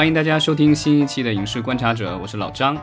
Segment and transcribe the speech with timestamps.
[0.00, 2.74] 欢迎大家收听新一期的影视观察者，我是老张。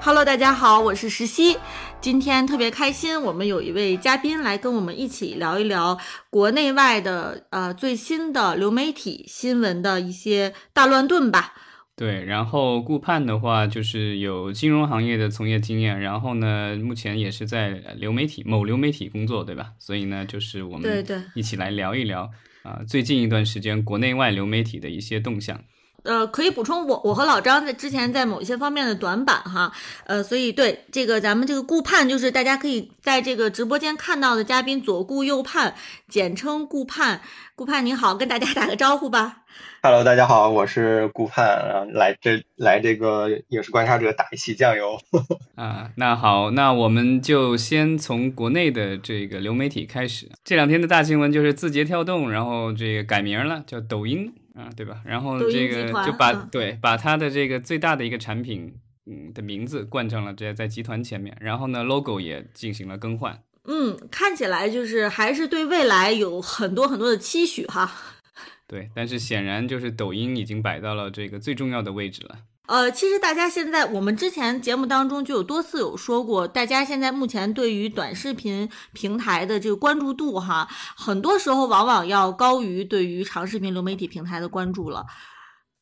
[0.00, 1.58] Hello，大家好，我是石溪。
[2.00, 5.98] 今天特别开心，我们有一位嘉宾来跟我们一起聊一聊
[6.30, 11.52] 国内外的呃最新的流媒体新闻的一些大乱炖吧。
[11.94, 17.68] 对，然后顾盼的话就是有金融行业的从业经验，然后呢，目前也是在
[17.98, 19.72] 流媒体某流媒体工作，对吧？
[19.78, 21.04] 所以呢，就是我们
[21.34, 22.30] 一起来聊一聊
[22.62, 25.60] 啊，最近一段时间国内外流媒体的一些动向。
[26.04, 29.72] 呃，可以补充我我和老张在之前在某一些方面的短板哈，
[30.06, 35.74] 呃，所以对这个咱们这个顾盼就是大家可以在这个直播间看到的嘉宾左顾右盼，
[36.08, 37.20] 简称顾盼。
[37.56, 39.44] 顾盼你好，跟大家打个招呼吧。
[39.80, 44.98] Hello，大家好，我是顾盼，来这来这个影视观察者打一期酱油。
[45.54, 50.28] 啊，那好，那我们就先从国内的这个流媒体开始。
[50.42, 54.34] 这两天的大新闻就是字节跳动，然后这个改名了，叫抖音。
[54.54, 55.02] 啊，对吧？
[55.04, 58.72] 然后这个就把对把它的这个最大的一个产品，
[59.06, 63.42] 嗯的名字冠上了这在集团前面，然后呢，logo 也进行了更换。
[63.64, 67.90] 嗯，看起来就是还是对未来有很多很多的期许哈。
[68.68, 72.38] 对，但是显然就是抖音已经摆到了这个最重要的位置了。
[72.66, 85.04] 呃，其实大家现在，我们之前节目当中就有多次有说过，大家现在目前对于短视频平台的这个关注度，哈，很多时候往往要高于对于长视频流媒体平台的关注了。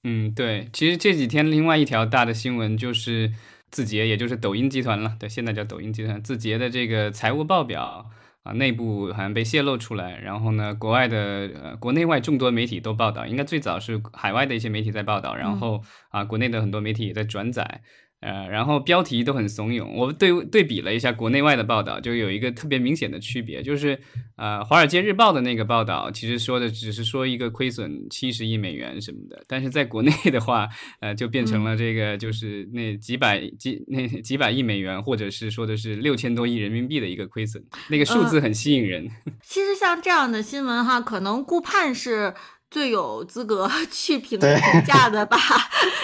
[0.02, 3.32] 嗯，对，其实这几天另外一条大的新闻就是
[3.70, 8.10] 字节，也就是抖音集团了，对，现在叫抖音集团，字节的这个财务报表。
[8.42, 17.82] 啊，内部好像被泄露出来，然后呢，国外的呃，国内外众多媒体都报道，应该最早是海外的一些媒体在报道，然后啊，国内的很多媒体也在转载。
[18.22, 23.98] 呃，然后标题都很怂恿，我对对比了一下国内外的报道，就有一个特别明显的区别，就是
[24.36, 30.68] 呃，《华尔街日报》的那个报道其实说的只是说一个亏损七十亿美元什么的，但是在国内的话，
[31.00, 37.60] 呃，就变成了这个就是那几百几那几百亿美元，或者是说的是六千多亿人民币的一个亏损，
[37.90, 39.10] 那个数字很吸引人。
[39.42, 42.34] 其实像这样的新闻哈，可能顾盼是。
[42.72, 44.50] 最有资格 去评评
[44.86, 45.36] 价的吧，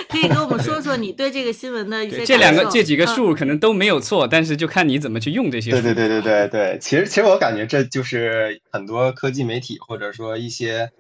[0.09, 2.27] 可以跟我们说说你对这个新闻的一些。
[2.27, 5.71] 这两个这几个数可能都没有错，但是就看你怎么去用这些。
[5.71, 10.91] 对对对对对对，其实其实我感觉这就是很多科技媒体或者说一些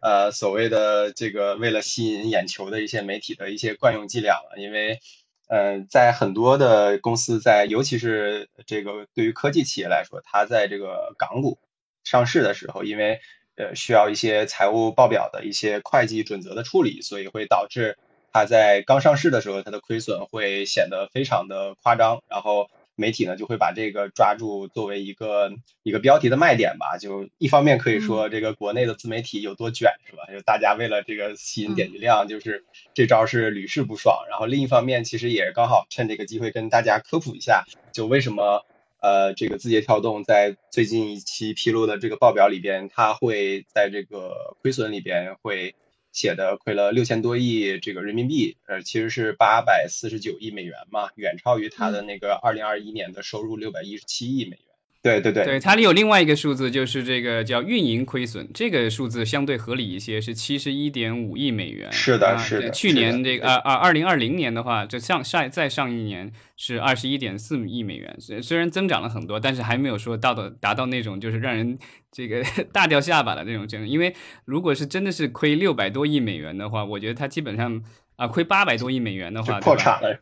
[0.00, 5.00] 呃所谓的这个为了吸引眼球的一些媒体的一些惯用伎俩了，因为
[5.48, 11.58] 嗯，在很多的公司在尤其是这个对于科技企业来说，它在这个港股
[12.04, 13.20] 上市的时候，因为
[13.56, 17.96] 呃，需要一些财务报表的一些会计准则的处理，所以会导致
[18.30, 22.22] 它在刚上市的时候，它的亏损会显得非常的夸张。
[22.28, 25.52] 然后媒体呢就会把这个抓住作为一个
[25.82, 26.98] 一个标题的卖点吧。
[26.98, 30.24] 就一方面可以说这个国内的自媒体有多卷，是吧？
[30.30, 34.26] 就大家为了这个吸引点击量，就是这招是屡试不爽。
[34.28, 38.66] 然后另一方面，其实也刚好趁这个机会跟大家科普一下，就为什么。
[39.06, 45.76] 呃，这个字节跳动在最近一期披露的这个报表里边，它会在这个亏损里边会
[46.10, 54.65] 写的亏了六千多亿这个人民币，呃，其实是八百四十九亿美元嘛，远超于它的那个二零二一年的收入六百一十七亿美元。
[55.06, 61.90] 对对对，对它里有另外一个数字，就是这个叫运营亏损，这个数字相对合理一些，是七十一点五亿美元。
[61.92, 62.70] 是的，是的。
[62.70, 71.78] 去年这个二二二零二零年的话，就上上再上一年是二十一点四亿美元，虽虽然增长了很多，但是还没有说到的达到那种就是让人
[72.10, 72.42] 这个
[72.72, 73.86] 大掉下巴的那种程度。
[73.86, 77.82] 因为如果是真的是亏六百多亿美元的话，我觉得它基本上
[78.16, 80.20] 啊亏八百多亿美元的话，破产了。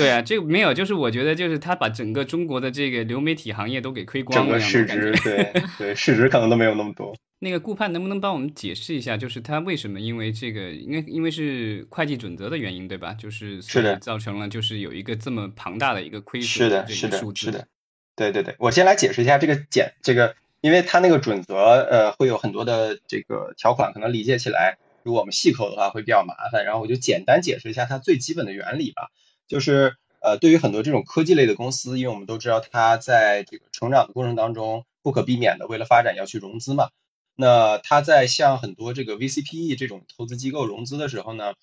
[0.00, 7.14] 对啊，这个没有，就是我觉得，就是他把整个中国的这个流媒体行业都给亏光了，整个市值，对对，市值可能都没有那么多。
[7.42, 13.14] 那个顾盼能不能帮我们解释一下，就是他为什么因为这个，因为因为是会计准则的原因，对吧？
[13.14, 17.66] 就是是的，造成了就是有一个这么庞大的一个亏损，是的，是的，是的，
[18.14, 29.08] 对对对，我先来解释一下这个减这个，因为它那个准则呃会有很多的这个条款，可能理解起来如果我们细抠的话会比较麻烦，然后我就简单解释一下它最基本的原理吧，
[29.50, 29.96] 就是。
[30.22, 36.90] 呃，对于很多这种科技类的公司，因为我们都知道它在这个成长的过程当中，不可避免的为了发展要去融资嘛。
[37.36, 41.54] 那它在向很多这个 VCPE 这种投资机构融资的时候呢，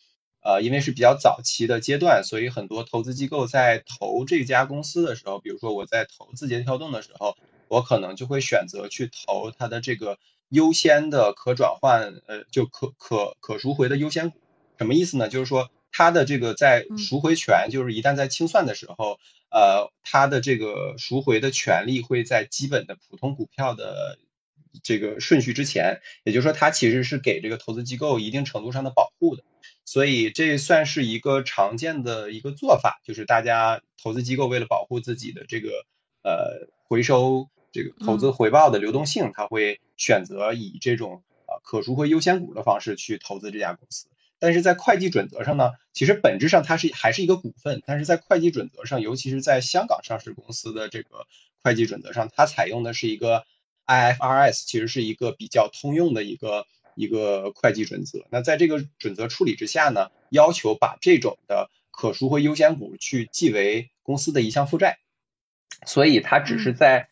[0.41, 7.37] 呃，因为是比较早期的阶段，所以很多投资机构在投这家公司的时候，比如说我在投字节跳动的时候，
[7.67, 10.17] 我可能就会选择去投它的这个
[10.49, 14.39] 优先的可转换，呃，就可可可赎回的优先股。
[14.79, 15.29] 什么意思呢？
[15.29, 15.69] 就是说。
[15.97, 24.19] 它的这个在赎回权，就是一旦在清算的时候，呃，它的这个赎回的权利会在基本的普通股票的
[24.83, 29.43] 这个顺序之前，也就是说，它其实是给这个投资机构一定程度上的保护的。
[29.85, 35.69] 所以这算是一个常见的一个做法，就是大家投资机构为了保护自己的这个
[36.21, 44.05] 呃回收这个投资回报的流动性，他会选择以这种呃可赎回优先股的方式去投资这家公司。
[44.39, 51.27] 但是在会计准则上呢，其实本质上它是还是一个股份，但是在会计准则上，尤其是在香港上市公司的这个
[51.61, 53.45] 会计准则上，它采用的是一个
[53.85, 56.65] IFRS，其实是一个比较通用的一个。
[56.99, 64.97] 一个会计准则，那在这个准则处理之下呢，要求把这种的可赎回优先股去记为公司的一项负债，
[65.85, 67.09] 所以它只是在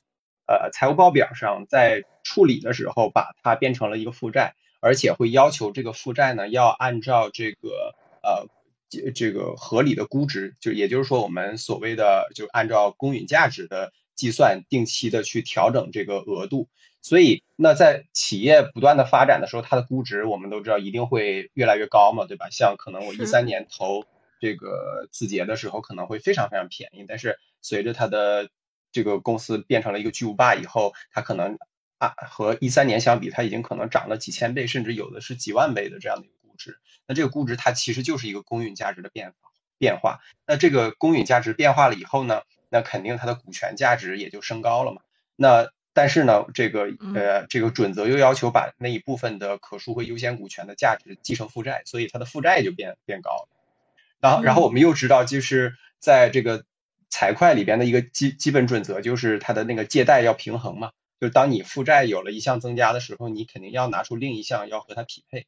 [0.48, 4.56] 呃财务报表上在处理的时候把它变成了一个负债，
[4.86, 8.46] 而且会要求这个负债呢要按照这个呃
[8.88, 16.70] 这这个合理的估值，就也就是说我们所谓的就按照公允价值的计算，定期的去调整这个额度。
[17.02, 22.50] 所以，那在企业不断的发展的时候，它的估值我们都知道一定会越来越高嘛，对吧？
[22.52, 24.06] 像可能我一三年投
[24.40, 28.50] 这个字节的时候，可能会非常非常便宜，但是随着它的
[28.92, 31.58] 这个公司变成了一个巨无霸以后，它可能
[32.06, 36.78] 啊和一三年相比，它已经可能涨了几千倍，甚至有的是几万倍的这样的一个估值。
[37.08, 40.20] 那这个估值它其实就是一个公允价值的变化变化。
[40.48, 45.02] 那这个公允价值变化了以后呢，那肯定它的股权价值也就升高了嘛。
[45.36, 53.48] 那但是呢，这个呃，这个准则又要求把那一部分的可赎回优先股权的价值继承负债，所以它的负债就变变高了。
[54.20, 56.66] 然后，然后我们又知道，就是在这个
[57.10, 60.92] 财会里边的一个基基本准则，就是它的那个借贷要平衡嘛。
[61.20, 65.48] 就当你负债有了一项增加的时候，你肯定要拿出另一项要和它匹配。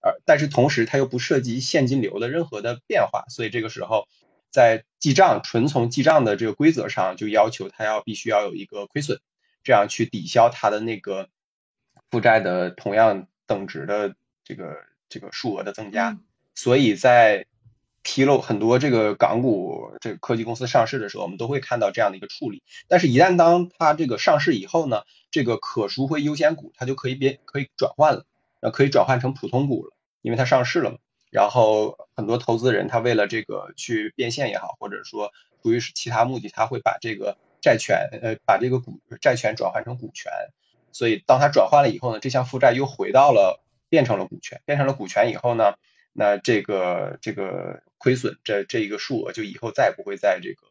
[0.00, 4.06] 而但是同时，它又不涉及现金流的任何的变化，所以这个时候
[4.50, 9.20] 在记账纯从记账的这个规则上，就要求它要必须要有一个亏损。
[9.64, 11.28] 这样去抵消它的那个
[12.10, 16.18] 负债的同样等值的这个这个数额的增加，
[16.54, 17.44] 所以在
[18.10, 22.62] 披露很多这个港股这个科技公司上市的时候，我们都会看到这样的一个处理。
[22.88, 28.24] 但是，一旦当它这个上市以后呢，这个可赎回优先股它就可以变可以转换了，
[28.60, 30.96] 呃，可以转换成普通股了，因为它上市了嘛。
[31.30, 35.30] 然后很多投资人他为了这个去变现也好，或者说
[35.62, 37.36] 出于其他目的，他会把这个。
[37.60, 40.30] 债权，呃，把这个股债权转换成股权，
[40.92, 45.74] 所以当它转换了以后呢，这项负债又回到了变成了股权，变成了股权以后呢，
[46.18, 50.66] 那这个这个亏损这这一个数额就以后再也不会在这个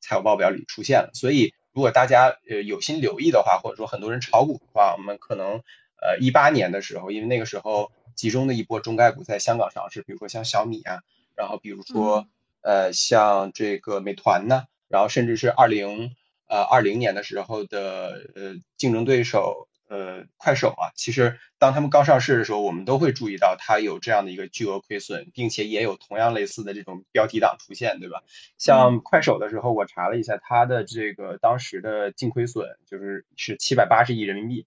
[0.00, 1.10] 财务报表里出现了。
[1.14, 5.62] 所以如果大家呃有心留意的话，或者说很多人炒股的话，我们可能
[6.02, 11.00] 呃一八年的时候，因为那个时候集中的一波中概股在香港上市，比如说像小米啊，
[11.34, 12.26] 然后比如说
[12.60, 16.14] 呃像这个美团呢，然后甚至是二零。
[16.50, 28.22] 呃，二零年的时候的呃竞争对手呃快手啊，其实当他们刚上市的时候，我们都会注意到它有这样的一个巨额亏损，并且也有同样类似的这种标题党出现，对吧？
[28.56, 34.64] 像快手的时候，我查了一下，它的这个当时的净亏损就是是七百八十亿人民币，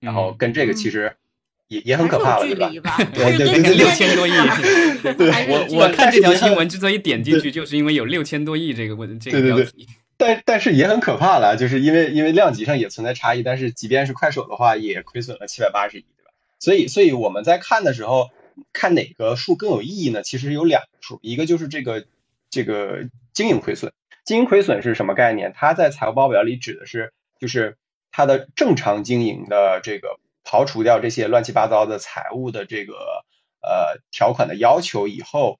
[0.00, 1.16] 然后跟这个其实
[1.68, 2.96] 也也很可怕了，对吧？
[3.14, 4.32] 对对对，六千多亿。
[5.16, 9.86] 对，我我看这条新闻之所以点进去，就是因为有六千多亿这个问这个标题。
[10.16, 16.30] 但但是也很可怕了，就是因为因为量级上也存在差异，但是即便是快手的话，也亏损了七百八十亿，对吧？
[16.58, 18.30] 所以所以我们在看的时候，
[18.72, 20.22] 看哪个数更有意义呢？
[20.22, 22.06] 其实有两个数，一个就是这个
[22.50, 23.92] 这个经营亏损，
[24.24, 25.52] 经营亏损是什么概念？
[25.54, 27.76] 它在财务报表里指的是就是
[28.12, 32.94] 它的正常经营的这个刨除掉这些乱七八糟的财务的这个
[33.62, 35.58] 呃条款的要求以后。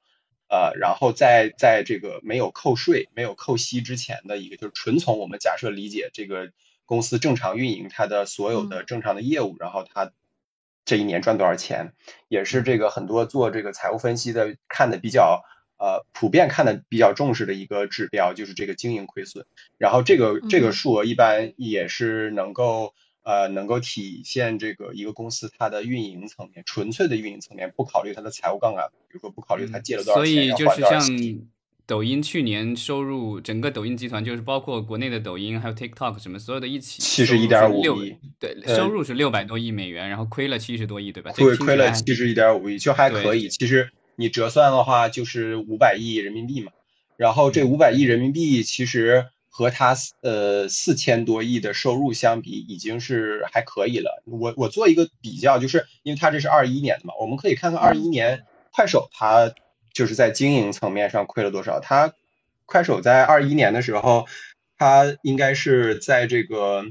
[0.55, 6.53] 呃，然后在在这个没有扣税、没有扣息之前的一个，就是纯从我们假设理解这个
[6.85, 10.13] 公司正常运营它的所有的正常的业务，然后它
[10.85, 11.93] 这一年赚多少钱，
[12.29, 15.43] 也是这个很多做这个财务分析的看的比较
[15.77, 19.45] 呃普遍看的比较重视的一个指标，就是这个经营亏损。
[19.77, 22.95] 然后这个这个数额一般也是能够。
[23.25, 31.41] 呃，能够体现这个一个公司它的运营层面，纯粹的运营层面，不考虑它的财务杠杆，比如说不考虑它借了多少钱，所以就是像
[31.87, 41.33] 抖音去年收入，整个抖音集团就是包括国内的抖音还有 TikTok 什么所有的一起，七十一点五亿，对，收入是六百多亿美元，然后亏了七十多亿，对吧？
[41.33, 43.49] 亏亏了七十一点五亿，就还可以。
[43.49, 46.73] 其实你折算的话，就是五百亿人民币嘛。
[47.17, 49.29] 然后这五百亿人民币其实。
[49.57, 54.21] 和它呃四千多亿的收入相比，已经是还可以了。
[54.27, 59.55] 我我做一个比较，就是因为它这是二一年的嘛，我们可以看看二一年快手它
[59.93, 61.79] 就是在经营层面上亏了多少。
[61.79, 62.15] 它
[62.67, 64.27] 快手在二一年的时候，
[64.77, 66.87] 它应该是在这个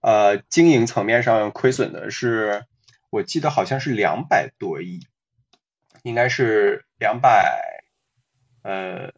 [0.00, 2.64] 呃，经营层面上亏损的是，
[3.10, 5.00] 我记得好像是两百多亿，
[6.02, 7.82] 应该是两百，
[8.62, 9.12] 呃，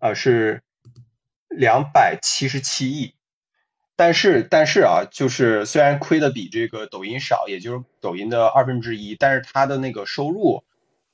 [0.00, 0.62] 呃是
[1.48, 3.14] 两百七十七亿。
[3.96, 10.64] 但是，但是啊，就是虽然亏的比这个抖音少，也就是抖音的二分之一，但是它的那个收入，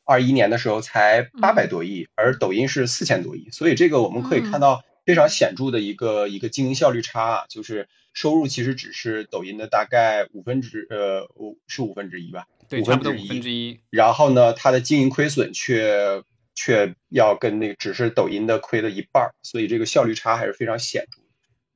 [0.05, 7.89] 二一年的时候才八百多亿，而抖音是四千多亿，所以这个我们可以看到非常显著的一个一个经营效率差啊，就是。
[8.17, 13.81] 收入其实只是抖音的大概五分之呃五是五分之一吧，对，五分之一。
[13.91, 16.23] 然后呢，它的经营亏损却
[16.55, 21.21] 却要跟那个只是抖音的亏了一半儿，所以这个效率差还是非常显著。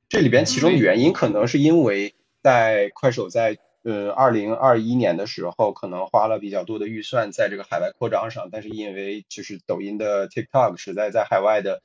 [0.07, 11.81] 这里边其中的原因可能是因为在快手在呃二零二一年的时候可能花了比较多的预算在这个海外扩张上，但是因为就是抖音的 TikTok 实在在海外的。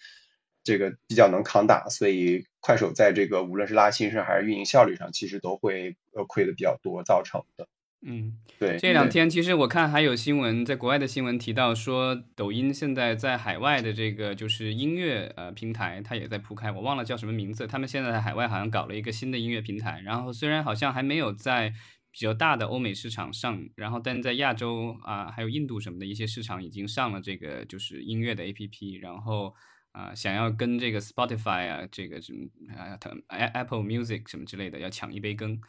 [0.67, 7.69] 这个比较能扛打，所以快手在这个无论是拉新上还是运营效率上，其实都会呃亏的比较多造成的。
[8.07, 8.79] 嗯，对。
[8.79, 17.67] 这两天其实我看还有新闻，在国外的新闻提到说，抖音现在在海外的这个就是音乐呃平台，它也在铺开，我忘了叫什么名字。
[17.67, 21.71] 他们现在在海外好像搞了一个新的音乐平台，然后虽然好像还没有在
[22.11, 29.55] 比较大的欧美市场上，然后但在亚洲啊还有印度什么的一些市场已经上了这个就是音乐的 APP，然后。
[29.95, 35.61] 啊，想要跟这个 Spotify 啊，这个什么啊，Apple Music 什么之类的，要抢一杯羹啊，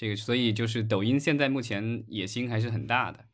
[0.00, 3.26] 这个所以就是抖音现在目前野心还是很大的。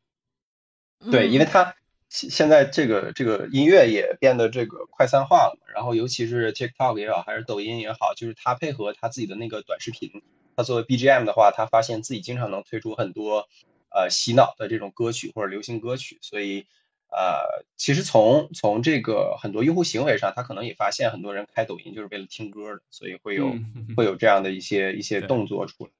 [1.12, 1.76] 对，因为它
[2.08, 10.24] 现在这个这个音乐也变得这个快餐化了，然后尤其是 TikTok 也好，还是抖音也好，就是它配合它自己的那个短视频，
[10.56, 13.46] 它作为 BGM 的话，它发现自己经常能推出很多
[13.88, 16.66] 呃洗脑的这种歌曲或者流行歌曲，所以。
[17.08, 23.54] 呃，其实从从这个很多用户行为上，他可能也发现很多人开抖音就是为了听歌的，所以会有
[23.96, 25.90] 会有这样的一些一些动作出来。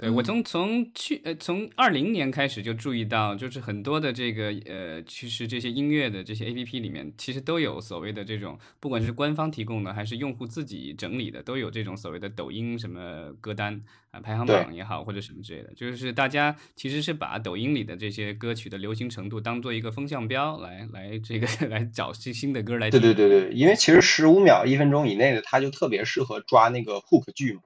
[0.00, 13.78] 对我从从去呃从二零年开始就注意到，就是很多的这个呃，其实这些音乐的这些 A P P 里面，其实都有所谓的这种，不管是官方提供的还是用户自己整理的，都有这种所谓的抖音什么歌单
[14.10, 22.98] 啊排行榜也好或者什么之类的，就是大家其实是把抖音里的这些歌曲的流行程度当做一个风向标来来这个 来找新新的歌来听。
[22.98, 27.60] 对对对对，因为其实十五秒一分钟以内的，它就特别适合抓那个 hook 剧嘛。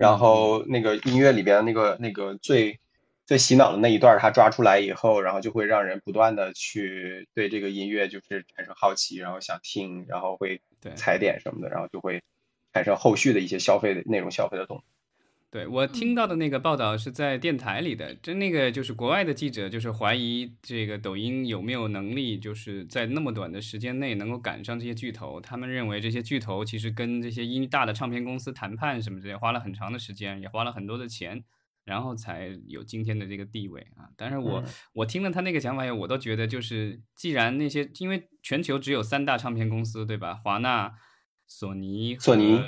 [0.00, 2.80] 然后那个音乐里边那个那个最
[3.26, 10.62] 最洗脑的那一段，他抓出来以后，然后就会让人不断的去对这个音乐就是产生好奇，然后想听，然后会
[10.96, 12.22] 踩点什么的，然后就会
[12.72, 14.84] 产生后续的一些消费的内容消费的动作。
[15.52, 25.40] 对我听到的那个报道是在电台里的，就那个就是国外的记者，就是怀疑这个抖音有没有能力，就是在那么短的时间内能够赶上这些巨头。
[25.40, 31.42] 他们认为这些巨头其实跟这些音大的唱片公司谈判什么之类，花了很长的时间，也花了很多的钱，
[31.84, 34.08] 然后才有今天的这个地位啊。
[34.16, 40.34] 但是我我听了他那个想法以后，我都觉得就是既然那些因为全球只有三大唱片公司对吧？
[40.34, 40.94] 华纳、
[41.48, 42.60] 索尼、索尼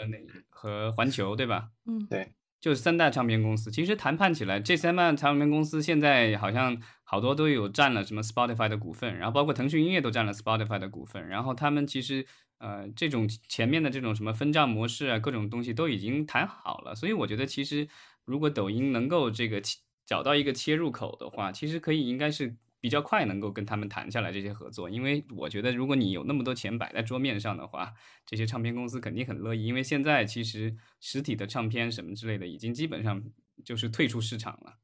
[0.50, 1.68] 和环球对吧？
[1.86, 2.32] 嗯，对。
[2.62, 12.24] 就是三大唱片公司，其实谈判起来，这三大唱片公司现在好像好多都有占了什么 Spotify 的股份，然后包括腾讯音乐都占了 Spotify 的股份，然后他们其实
[12.58, 17.88] 呃这种前面的这种什么分账模式啊，各种东西都已经谈好了，所以我觉得其实
[18.24, 19.60] 如果抖音能够这个
[20.06, 22.56] 找到一个切入口的话，其实可以应该是。
[22.82, 27.92] 比较快能够跟他们谈下来这些合作，因为我觉得如果你有那么多钱摆在桌面上的话，
[28.26, 29.64] 这些唱片公司肯定很乐意。
[29.66, 33.22] 因为现在其实实体的唱片什么之类的已经基本上
[33.64, 34.78] 就是退出市场了。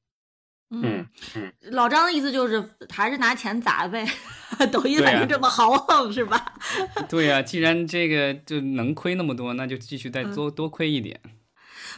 [0.70, 4.06] 嗯嗯，老张的意思就是还是拿钱砸呗，
[4.70, 6.54] 抖音反正这么豪横是吧？
[7.10, 11.20] 对呀，既然这个就能亏那么多，那就继续再多多亏一点。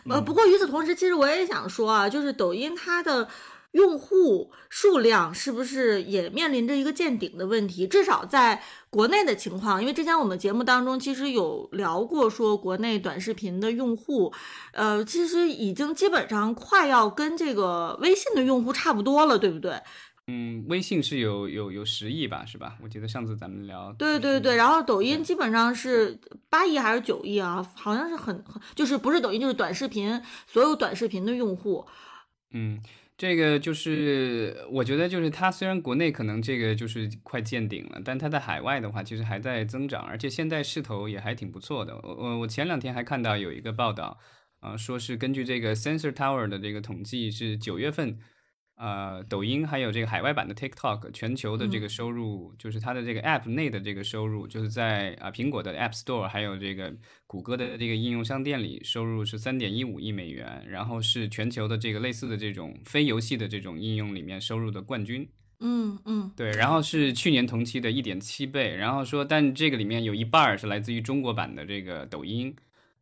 [0.09, 3.29] 呃，不过与此同时，其实我也想说啊，就是抖音它的。
[3.73, 7.87] 用户数量是不是也面临着一个见顶的问题？
[7.87, 8.61] 至少在
[8.91, 14.33] 国内的情况，因为之前我们节目当中其实有聊过，说国内短视频的用户，
[14.73, 19.81] 呃，其实已经基本上快要跟这个微信的用户差不多了，对不对？
[20.27, 22.77] 嗯，微信是有有有十亿吧，是吧？
[22.83, 23.93] 我记得上次咱们聊。
[23.97, 27.65] 对对对，然后抖音基本上是八亿还是九亿啊？
[27.77, 31.87] 好像是很很，就是不是抖音就是短视频，所有短视频的用户。
[32.51, 32.81] 嗯。
[33.21, 41.95] 这个就是我觉得，就是它虽然国内可能这个就是快见顶了，但它在海外的话，其实还在增长，而且现在势头也还挺不错的。
[42.03, 44.19] 我我我前两天还看到有一个报道，
[44.61, 48.19] 啊，说是根据这个 Sensor Tower 的这个统计，是九月份，
[48.81, 56.91] 呃，抖音还有这个海外版的 TikTok，全球的这个收入，就是它的这个 App 内的这个收入，就是在啊苹果的 App Store，还有这个
[57.27, 65.29] 谷歌的这个应用商店里，收入是三点一五亿美元，然后是全球的这个类似的这种非游戏的这种应用里面收入的冠军。
[65.59, 72.57] 嗯嗯，对，然后是去年同期的一点七倍，然后说，但这个里面有一半儿是来自于中国版的这个抖音，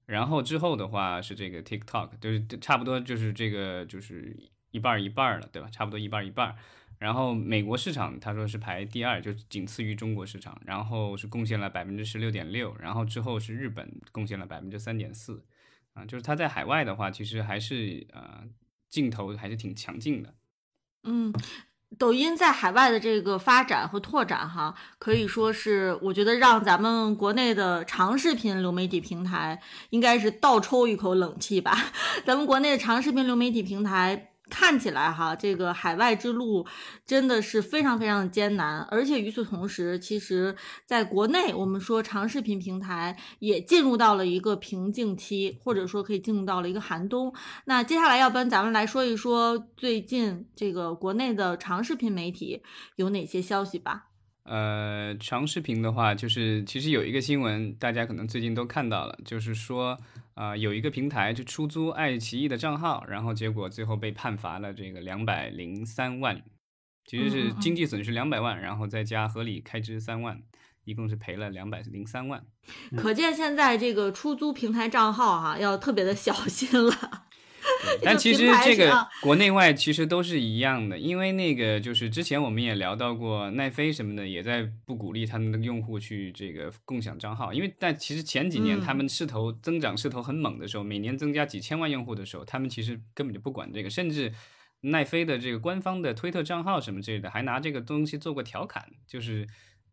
[0.06, 4.37] 然后之后的话是这个 TikTok，就是差不多就是这个就是。
[4.78, 5.68] 一半一半了，对吧？
[5.70, 6.54] 差不多一半一半。
[6.99, 15.44] 然后美国市场他说是排第二，就仅次于中国市场，然后是贡献了百分之十六点六，然后之后是日本贡献了百分之三点四，
[15.94, 18.42] 啊，就是它在海外的话，其实还是呃
[18.90, 20.35] 镜头还是挺强劲的。
[21.04, 21.32] 嗯，
[21.97, 31.92] 抖音在海外的这个发展和拓展，哈，可以说是我觉得让咱们国内的长视频流媒体平台应该是倒抽一口冷气吧。
[32.26, 34.32] 咱们国内的长视频流媒体平台。
[34.50, 36.67] 看起来哈，这个海外之路
[37.07, 47.33] 真的是非常非常的艰难，而且与此同时，其实在国内，我们说长视频平台也进入到了一个瓶颈期，或者说可以进入到了一个寒冬。
[47.67, 52.62] 那接下来，要不然咱们来说一说最近这个国内的长视频媒体
[52.97, 54.07] 有哪些消息吧。
[54.45, 59.99] 呃，长视频的话，就是其实有一个新闻，大家可能最近都看到了，就是说。
[60.38, 66.40] 啊，有一个平台就出租爱奇艺的账号，然后结果最后被判罚了这个两百零三万，
[67.07, 70.40] 其实是经济损失两百万，然后再加合理开支三万，
[70.85, 72.47] 一共是赔了两百零三万。
[72.97, 77.25] 可见现在这个出租平台账号哈，要特别的小心了。
[78.02, 94.32] 但其实这个国内外其实都是一样的，因为那个就是之前我们也聊到过，奈飞什么的也在不鼓励他们的用户去这个共享账号，因为但其实前几年他们势头增长势头很猛的时候，每年增加几千万用户的时候，他们其实根本就不管这个，甚至
[94.80, 99.47] 奈飞的这个官方的推特账号什么之类的，还拿这个东西做过调侃，就是。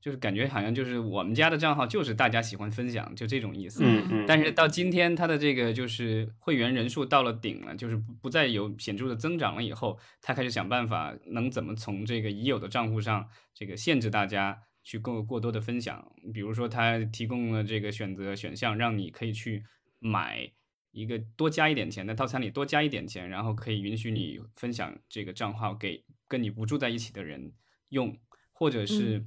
[0.05, 3.83] 就是感觉好像就是我们家的账号就是大家喜欢分享，就这种意思。
[3.83, 4.25] 嗯嗯。
[4.27, 16.07] 但是到今天，它的这个就是会员人数到了顶了，就是不不再有显著的增长了以后，他开始想办法能怎么从这个已有的账户上这个限制大家去过过多的分享。
[16.31, 19.63] 比如说，他提供了这个选择选项，让你可以去
[19.97, 20.47] 买
[20.91, 27.51] 一个多加一点钱的套餐里多加一点钱，然后可以允许你分享这个账号给跟你不住在一起的人
[27.89, 28.15] 用，
[28.51, 29.25] 或者是。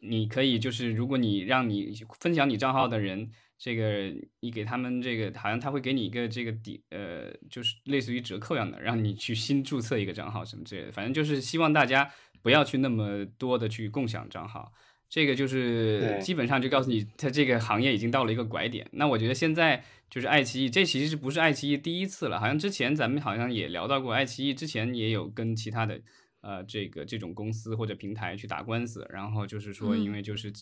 [0.00, 10.92] 你可以就是，如果你让你分享你账号的人，这个你给他们这个，好像他会给你一个这个抵，呃，就是类似于折扣一样的，让你去新注册一个账号什么之类的。
[10.92, 12.08] 反正就是希望大家
[12.42, 14.72] 不要去那么多的去共享账号。
[15.08, 18.86] 这个就是基本上就告诉你，它这个行业已经到了一个拐点。
[18.92, 26.00] 那我觉得现在就是爱奇艺，这其实不是爱奇艺第一次了，好像之前咱们好像也聊到过，爱奇艺之前也有跟其他的。
[26.40, 30.52] 呃，这个这种公司或者平台去打官司，然后就是说，因为就是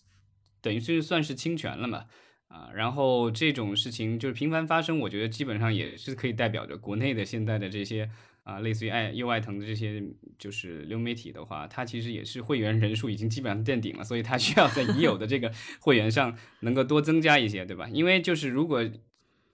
[0.61, 2.07] 等于是算是侵权了嘛，
[2.49, 8.11] 啊，然后这种事情就是频繁发生，我觉得基本上也是可以代表着国内的现在的这些
[8.43, 10.03] 啊，类似于爱优爱腾的这些
[10.39, 17.89] 就是流媒体的话，它其实也是会员人数已经基本上垫顶了，所以它需要在已有的这个会员上能够多增加一些，对吧？
[17.89, 18.83] 因为就是如果。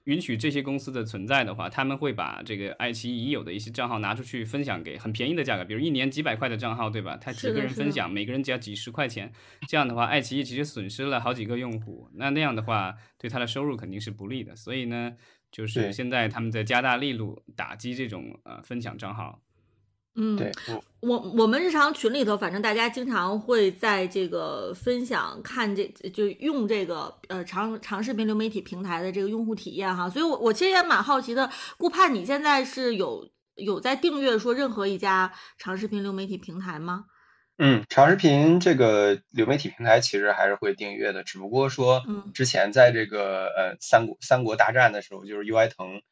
[0.05, 7.17] 允许这些公司的存在的话，他们会把这个爱奇艺已有的一些账号拿出去分享给很便宜的价格，比如一年几百块的账号，对吧？
[7.17, 9.33] 他几个人分享，每个人只要几十块钱，
[9.69, 14.57] 这样的话，爱奇艺其实损失了好几个用户，那那样的话，对他的收入肯定是不利的。
[14.57, 15.13] 所以呢，
[15.51, 19.41] 就是现在他们在加大力度打击这种呃分享账号。
[20.15, 20.53] 嗯，对，
[21.01, 37.07] 我我们日常群里头，反正大家经常会在这个分享看这就用这个呃长长视频流媒体平台的这个用户体验哈，所以我我其实也蛮好奇的，顾盼你现在是有有在订阅说任何一家长视频流媒体平台吗？
[37.57, 42.03] 嗯，长视频这个流媒体平台其实还是会订阅的，只不过说
[42.35, 46.03] 之前在这个呃三国三国大战的时候，就是 UI 腾。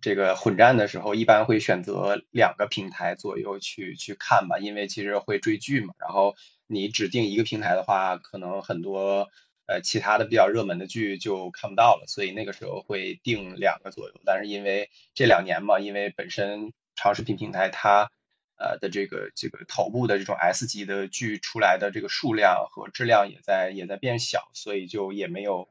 [0.00, 5.94] 这个混战的时候，一般会选择两个平台左右去去看吧，因为其实会追剧嘛。
[5.98, 9.30] 然后你指定一个平台的话，可能很多
[9.66, 14.14] 呃其他的比较热门的剧就看不到了，所以那个时候会定两个左右。
[14.24, 18.10] 但是因为这两年嘛，因为本身长视频平台它
[18.58, 25.68] 呃的这个这个头部的这种 S 级的剧出来的这个数量和质量也在也在变小，所以就也没有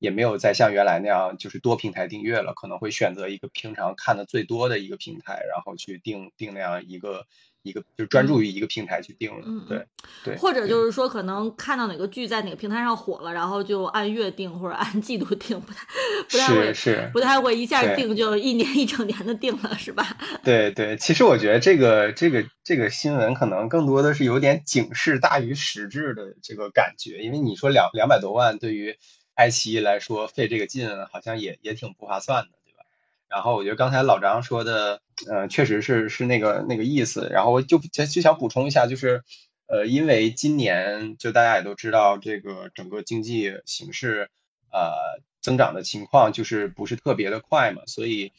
[0.00, 7.26] 也没有再像原来那样就是多平台订阅了，可能会选择一个平常看的最多的一个平台，然后去订订那样一个。
[7.62, 9.86] 一个就专注于一个平台去定了，对
[10.24, 15.84] 对，或者就是说可能看到哪个剧在哪个平台上火了，然后就按月定或者按季度定，不太
[16.26, 20.16] 不太会是不太会一下定就一年一整年的定了，是吧？
[20.42, 28.96] 对对，其实我觉得这个这个这个新闻可能更多的是有点警示大于实质的这个感觉，因为你说两两百多万对于
[29.34, 32.50] 爱奇艺来说费这个劲好像也也挺不划算的。
[32.64, 32.84] 对吧
[33.28, 37.28] 然后我觉得刚才老张说的，呃，确实是是那个那个意思。
[37.30, 39.22] 然后我就就就想补充一下，就是，
[39.68, 44.30] 呃，因为今年就大家也都知道，这个整个经济形势，
[44.72, 48.32] 呃，增长的情况就是不是特别的快嘛，所以，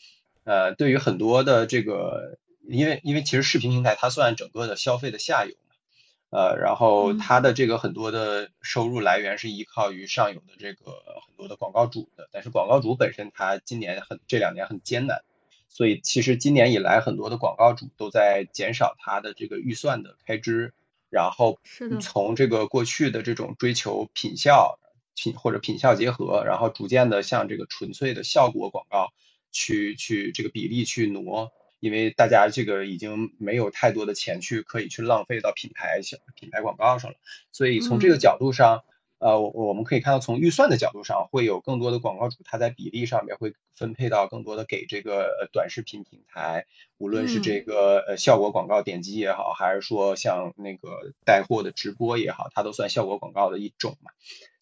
[0.43, 5.55] 呃，对于很多的这个，因为因为其实视频平台它算整个的消费的下游。
[6.31, 10.91] 呃，然后它的这个很多的收入来源是依靠于上游的这个
[11.27, 15.25] 很多的广告主的，但是广告主本身它今年很这两年很艰难，
[15.67, 20.73] 所以其实今年以来很多的广告主都在减少它的这个预算的开支，
[21.09, 21.59] 然后
[21.99, 24.79] 从这个过去的这种追求品效
[25.15, 29.11] 品或者品效结合，然后逐渐的向这个纯粹的效果广告
[29.51, 31.51] 去去这个比例去挪。
[31.81, 37.17] 因为大家这个已经没有太多的钱去可以去浪费到品牌小品牌广告上了，
[37.51, 38.83] 所以从这个角度上，
[39.17, 46.67] 呃，我我们可以看到从预算的角度上，会有更多的广告主他在比例上面会分配到更多的给这个短视频平台，
[46.99, 54.11] 无论是这个呃效果广告点击也好，还是说像那个带货的直播也好，它都算效果广告的一种嘛，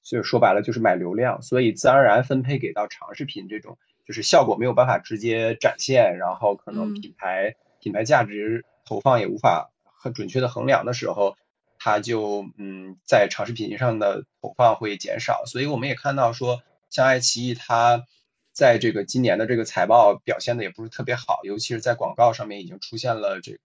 [0.04, 3.78] 所以说白了就是买流量，所以自然而然分配给到长视频这种。
[4.10, 11.38] 就是效果没有办法直接展现，然后可能品牌品牌价值投放也无法很准确的衡量的时候，
[11.78, 15.44] 它就嗯在长视频上的投放会减少。
[15.46, 18.04] 所以我们也看到说，像爱奇艺它
[18.52, 23.60] 在这个今年的这个财报表现的也不是特别好，尤其是在广告上面已经出现了这个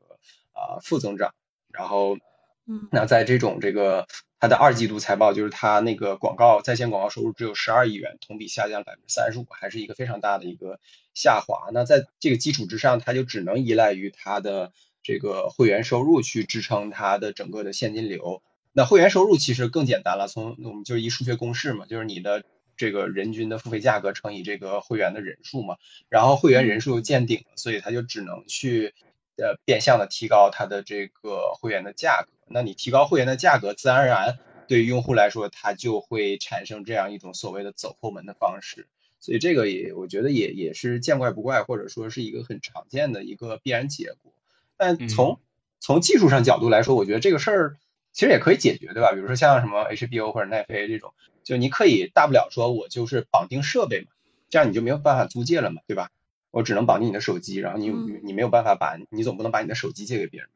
[0.53, 1.33] 啊负增长，
[1.73, 2.19] 然后。
[2.67, 4.07] 嗯，那在这种这个
[4.41, 10.81] 它的二季度财报，就是它那个广告在线广告收入只有十二亿元，同比下降百分之三十五，还是一个非常大的一个
[11.15, 11.71] 下滑。
[11.73, 14.73] 那在这个基础之上，它就只能依赖于它的
[15.03, 18.43] 这个会员收入去支撑它的整个的现金流。
[18.73, 22.45] 那会员收入其实更简单了，从我们就是一数学公式嘛，就是你的
[22.77, 25.77] 这个人均的付费价格乘以这个会员的人数嘛，
[26.09, 28.95] 然后会员人数又见顶了，所以它就只能去
[29.37, 32.33] 呃变相的提高它的这个会员的价格。
[32.49, 38.87] 那你提高会员的价格，自然而然对于用户来说，它就会产生这样一种所谓的走后门的方式。
[39.21, 44.33] 所以这个也，我觉得也也是见怪不怪，或者说是一个很常见的一个必然结果。
[44.77, 45.41] 但从
[45.81, 47.77] 从技术上角度来说，我觉得这个事儿
[48.13, 49.13] 其实也可以解决，对吧？
[49.13, 54.09] 比如说像什么 HBO 或者奈飞这种，就你可以大不了说我就是绑定设备嘛，
[54.51, 56.11] 这样你就没有办法租借了嘛，对吧？
[56.51, 57.91] 我只能绑定你的手机，然后你
[58.23, 60.49] 你没有办法把，你总不能把你的手机借给别人。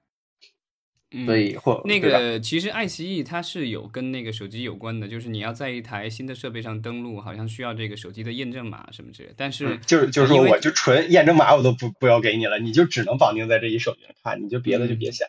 [1.24, 9.30] 所以或那个其实爱奇艺它是有跟那个手机有关的，就是你要在一台新的设备上登录，好像需要这个手机的验证码什么之类。
[9.34, 15.26] 但是就是就是说，我就纯验证码我都不不要给你了，你就只能绑定在这一手机上看，你就别的就别想。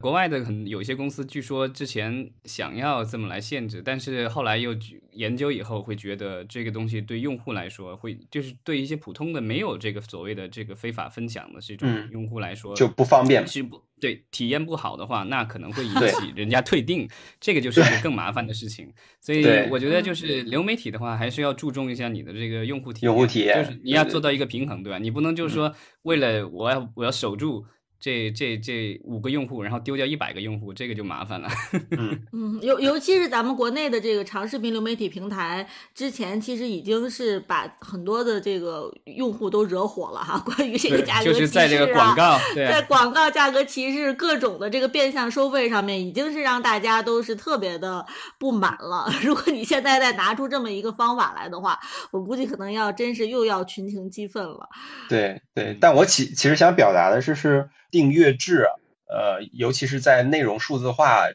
[0.00, 4.74] 国外的很有些公司，据说之前想要这么来限制，但是后来又
[5.12, 13.46] 研究以后会觉得这个东西对用户来说，会就是对一些普通的没有这个所谓的这个非法分享的这种用户来说就不方便。
[13.46, 17.06] 是不对体验不好的话，那可能会引起人家退订，
[17.38, 18.90] 这个就是一个更麻烦的事情。
[19.20, 24.98] 所以我觉得就是流媒体的话，还是要注重一下你的这个用户体验，用户体验就是你要做到一个平衡，对吧？
[24.98, 27.66] 你不能就是说为了我要我要守住。
[28.00, 31.48] 这这这五个用户，然后丢掉一百个用户，这个就麻烦了。
[32.32, 40.38] 嗯，尤尤其是咱们国内的这个长视频流媒体平台，之前其实已经是把很多的这个用户都惹火了哈。
[40.38, 41.58] 关于这个价格歧视
[41.92, 48.06] 啊，在广告价格歧视各种的这个变相收费上面，已经是让大家都是特别的
[48.38, 49.12] 不满了。
[49.22, 51.78] 如果你现在再拿出这么一个方法来的话，
[52.12, 54.66] 我估计可能要真是又要群情激愤了。
[55.06, 57.68] 对对，但我其其实想表达的是是。
[57.90, 58.66] 订阅制，
[59.08, 61.28] 呃，尤其是在内容数字化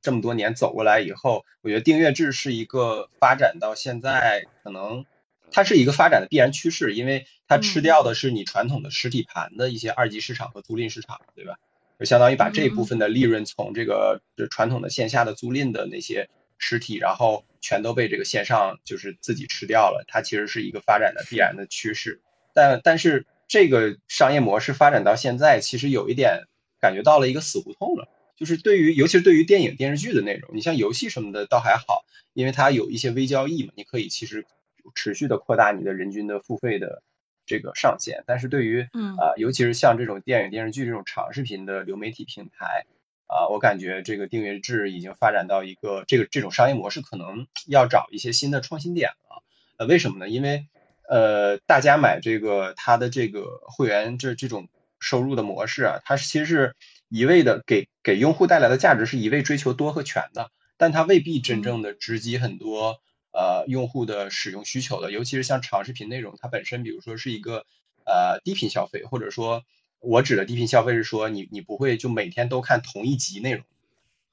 [0.00, 5.04] 这么多年走过来以后，我觉得订阅制是一个发展到现在可能
[5.50, 11.56] 它是一个发展的必然趋势，因为它吃掉的是你传统的实体盘的一些二级市场和租赁市场，对吧？
[11.98, 20.04] 就相当于把这一部分的利润从这个就传统的线下的租赁的那些实体，然后全都被这个线上就是自己吃掉了。
[20.08, 22.20] 它其实是一个发展的必然的趋势，
[22.54, 23.26] 但但是。
[23.48, 26.44] 这个商业模式发展到现在，其实有一点
[26.80, 28.08] 感觉到了一个死胡同了。
[28.36, 34.46] 就是对于，尤其是对于电影电视剧的内容，你像游戏什么的倒还好，因为它有一些微交易嘛，你可以其实
[34.94, 37.02] 持续的扩大你的人均的付费的
[37.46, 38.22] 这个上限。
[38.28, 42.86] 但是对于嗯啊，尤其是像这种电影电视剧这种长视频的流媒体平台
[43.26, 49.42] 啊，我感觉这个订阅制已经发展到一个这个这种商业模式可能要找一些新的创新点了。
[49.78, 50.28] 呃，为什么呢？
[50.28, 50.68] 因为
[51.08, 54.68] 呃，大家买这个它的这个会员这这种
[55.00, 56.76] 收入的模式啊，它其实是
[57.08, 63.00] 一味的给给用户带来的价值是一味追求多和全的，但它未必真正的直击很多
[63.32, 67.64] 呃用户的使用需求的，尤其是像长视频内容，它本身比如说是一个
[68.04, 69.62] 呃低频消费，或者说
[70.00, 73.64] 我指的低频消费是说你你不会就每天都看同一集内容，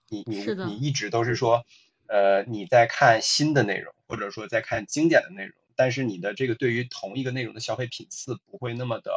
[0.10, 1.64] 你你你一直都是说
[2.08, 9.12] 呃你在看新的内容，或者说在看经典的内容，但是你的这个对于同一个内容的消费频次不会那么的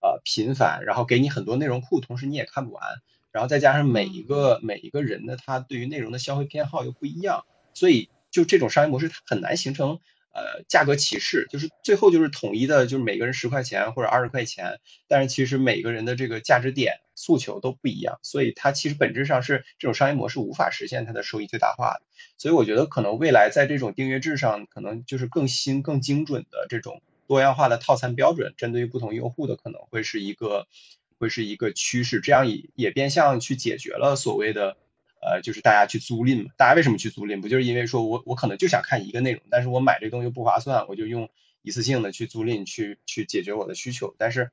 [0.00, 2.82] 呃频繁，然后给你很多内容库，同时你也看不完。
[3.30, 7.44] 然后再加上每一个每一个人呢，他对于内容的消费偏好又不一样，
[7.74, 10.00] 所以就这种商业模式它很难形成
[10.32, 22.02] 呃价格歧视，就是最后就是统一的，就是每个人十块钱或者二十块钱，但是其实每个人的这个价值点诉求都不一样，所以它其实本质上是这种商业模式无法实现它的收益最大化的。
[22.38, 30.66] 所以我觉得可能未来在这种订阅制上，可能就是更新更精准的这种多样化的套餐标准，针对于不同用户的可能会是一个。
[31.20, 34.76] 会是一个趋势，这样也也变相去解决了所谓的，
[35.20, 36.52] 呃，就是大家去租赁嘛。
[36.56, 37.40] 大家为什么去租赁？
[37.40, 41.28] 不就是因为说我我可能就想看一个内容，但是我买这东西不划算，我就用
[41.62, 44.14] 一次性的去租赁去去解决我的需求。
[44.16, 44.52] 但是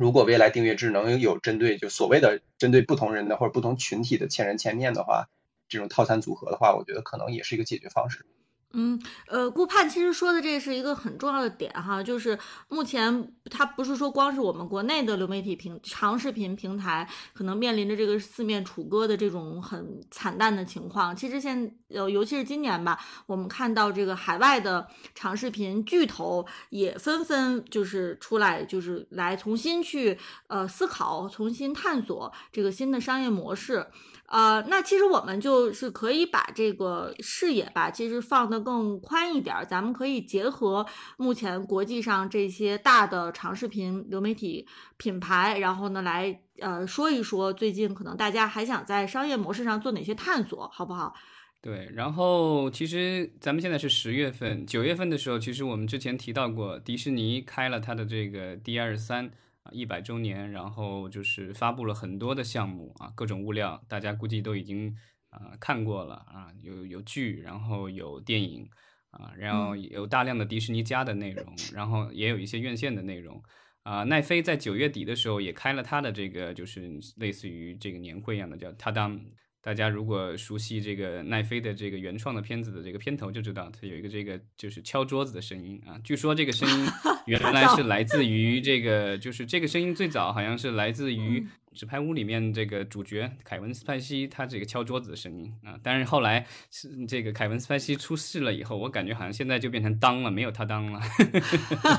[0.00, 5.28] 如果未来订阅制能有针对就所谓的针对不同人的或者不同群体的千人千面的话，
[5.68, 8.24] 这种套餐组合的话，我觉得可能也是一个解决方式。
[8.72, 33.86] 嗯，呃，顾盼其实说的这是一个很重要的点哈，就是目前它不是说光是我们国内的流媒体平长视频平台可能面临着这个四面楚歌的这种很惨淡的情况，其实现呃尤其是今年吧，我们看到这个海外的长视频巨头也纷纷就是出来，就是来重新去呃思考、重新探索这个新的商业模式。
[34.30, 39.56] 呃，那其实我们就是可以把这个视野吧，其实放得更宽一点。
[39.68, 44.64] 咱们可以结合目前国际上这些大的长视频流媒体
[44.96, 51.12] 品牌，然后呢来呃说一说最近可能大家还想在商业模式上做哪些探索，好不好？
[51.60, 59.32] 对，然后其实咱们现在是十月份，九月份的时候，其实我们之前提到过，迪士尼开了它的这个 D 二三。
[59.70, 64.96] 啊，一百周年，然后就是发布了很多的项目啊，各种物料，大家估计都已经
[65.30, 68.68] 啊看过了啊，有有剧，然后有电影
[69.10, 73.42] 啊，然后有大量的迪士尼家的内容，然后也有一些院线的内容
[73.82, 74.04] 啊。
[74.04, 79.20] 奈飞在九月底的时候也开了他的这个，就是类似于这个年会一样的，叫他当。
[79.62, 86.00] 大家如果熟悉这个奈飞的这个原创的片子的这个片头，就知道它有一个这个就是敲桌子的声音啊。
[86.02, 86.86] 据说这个声音
[87.26, 91.40] 原来是来自于这个，就是这个声音最早好像是来自于
[91.74, 95.78] 《纸牌屋》里面这个主角凯文·斯派西他这个敲桌子的声音啊。
[95.82, 101.00] 但是后来是这个凯文·斯派西出事了以后，我感觉好像现在就变成当了，没有他当了。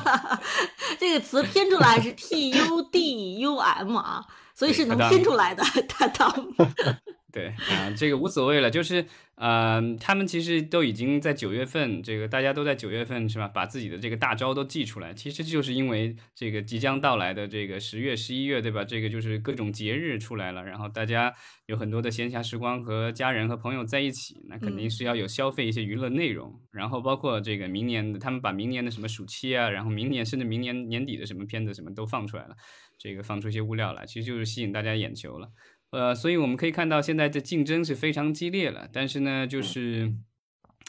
[0.99, 6.33] 这个词拼出来是 T U D U M 啊，所以是能拼出来的，他当。
[7.31, 13.47] 对啊，这个无所谓了，就是呃，他们其实都已经在九月份，这个大家都在九月份是吧？
[13.47, 18.83] 把自己的这个大招都寄出来，其实就是因为这个即将到来的这个十月、十一月，对吧？
[18.83, 21.33] 这个就是各种节日出来了，然后大家
[21.67, 32.55] 有很多的闲暇时光和家人和朋友在一起，那肯定是要有消费一些娱乐内容，然后包括这个明年的，他们把明年的什么暑期啊，然后明年甚至明年年底的什么片子什么都放出来了，
[32.97, 35.47] 这个放出一些物料来，其实就是吸引大家眼球了。
[35.91, 40.13] 呃，所以我们可以看到现在的竞争是非常激烈了，但是呢，就是，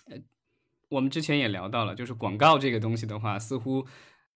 [0.08, 0.16] 呃，
[0.90, 3.84] 我们之前也聊到了，就是广告这个东西的话，似乎，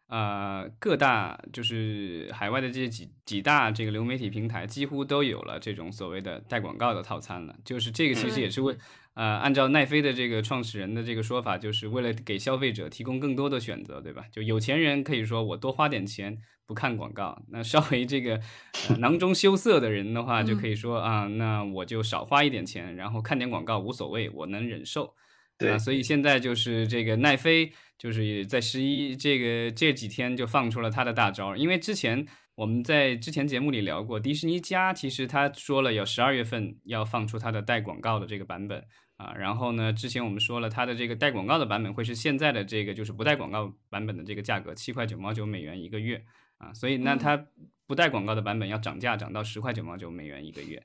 [0.08, 8.76] 呃，各大就是海外的这几几大这个流媒体平台几乎都有了这种所谓的带广告的套餐了，就是这个其实也是为，
[9.14, 14.24] 呃，按照奈飞的这个创始人的这个说法，就是为了给消费者提供更多的选择，对吧？
[14.32, 16.38] 就有钱人可以说我多花点钱。
[16.66, 18.40] 不看广告，那稍微这个
[18.98, 25.14] 囊中羞涩的人的话，就可以说啊，那我就少花一点钱，然后看点广告无所谓，我能忍受。
[25.58, 32.26] 对，所以现在就是这个奈飞，就是在十一这个这几天就放出了他的大招，因为之前
[32.56, 38.84] 我们在之前节目里聊过，迪士尼家其实他说了，有十二月份要放出它的带广告的这个版本
[39.16, 46.22] 啊，然后呢，之前我们说了，它的这个带广告的版本会是现在的这个就是不带广告版本的这个价格，七块九毛九美元一个月。
[46.58, 47.46] 啊，所以那它
[47.86, 50.82] 不带广告的版本要涨价，涨到十块九毛九美元一个月，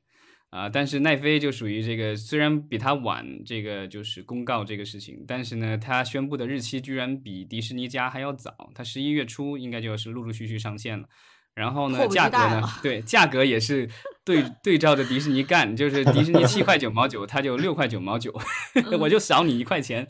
[0.49, 11.07] 啊，但是奈飞就属于这个，虽然比它晚，这个就是公告这个事情，但是呢，它宣布的日期居然比迪士尼家还要早，它十一月初应该就是陆陆续续上线了。
[11.53, 13.89] 然后呢，价格呢，对，价格也是
[14.23, 18.33] 对对照着迪士尼干，就是迪士尼七块九毛九，它就六块九毛九，
[19.01, 20.07] 我就少你一块钱，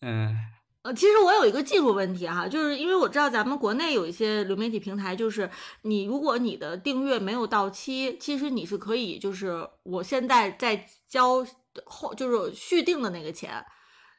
[0.00, 0.28] 嗯。
[0.28, 0.36] 呃，
[0.86, 5.50] 呃其实我有一个技术问题哈，就是因为我知道咱们国内有一些流媒体平台，就是
[5.82, 11.44] 你如果你的订阅没有到期，其实你是可以，就是我现在在交
[11.84, 13.64] 后就是续订的那个钱，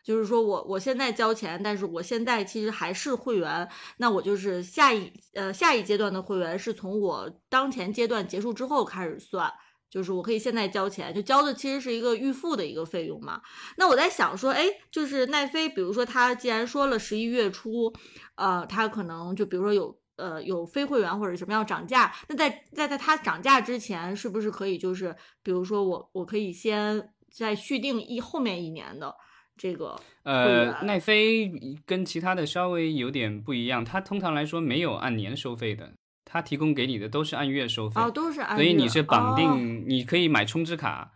[0.04, 3.66] 就是说我我现在交钱，但是我现在其实还是会员，
[3.98, 9.50] 那我就是下一呃下一阶段的会员是从我当前阶段结束之后开始算。
[9.98, 13.42] 就是我可以现在交钱，就交的其实是一个预付的一个费用嘛。
[13.78, 17.92] 那我在想说，哎，就是奈飞，比如说他既然说了十一月初，
[18.36, 29.12] 呃，他可能就比如说有呃有非会员或者什么要涨价，那在在在它涨价之前，是不是可以就是比如说我我可以先再续订一后面一年的
[29.58, 31.52] 这个呃，奈飞
[31.88, 35.92] 跟其他的稍微有点不一样，它通常来说没有按年收费的。
[36.30, 41.14] 他提供给你的都是按月收费，哦，都是按月，所以你是绑定，你可以买充值卡，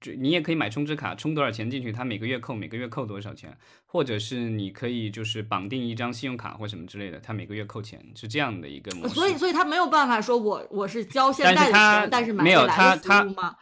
[0.00, 9.14] 就你也可以买充值卡，充多少钱进去，他每个月扣，每个月扣多少钱，或者是你可以就是绑定一张信用卡或什么之类的，他每个月扣钱，是这样的一个模式。
[9.14, 13.56] 所以，所以他没有办法说我我是交现在的钱，但是没有他他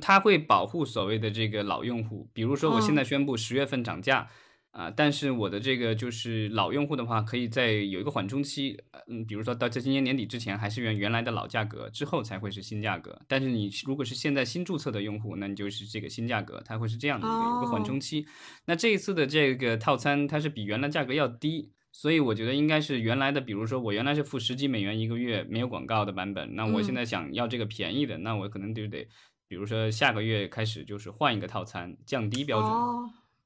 [0.00, 4.28] 他会保护所谓的这个老用户，比如说我现在宣布十月份涨价。
[4.76, 13.18] 啊，但是我的这个就是老用户的话，可以在有一个缓冲期，嗯，比如说到在今年年底之前还是原原来的老价格，之后才会是新价格。
[13.26, 18.26] 但是你如果是现在新注册的用户，那你就是这个新价格，它会是这样的一个一个缓冲期。
[18.66, 29.08] 那这一次的这个套餐，它是比原来价格要低，所以我觉得应该是原来的，比如说我原来是付十几美元一个月没有广告的版本，那我现在想要这个便宜的，那我可能就得，
[29.48, 32.70] 比如说下个月开始就是换一个套餐，降低标准。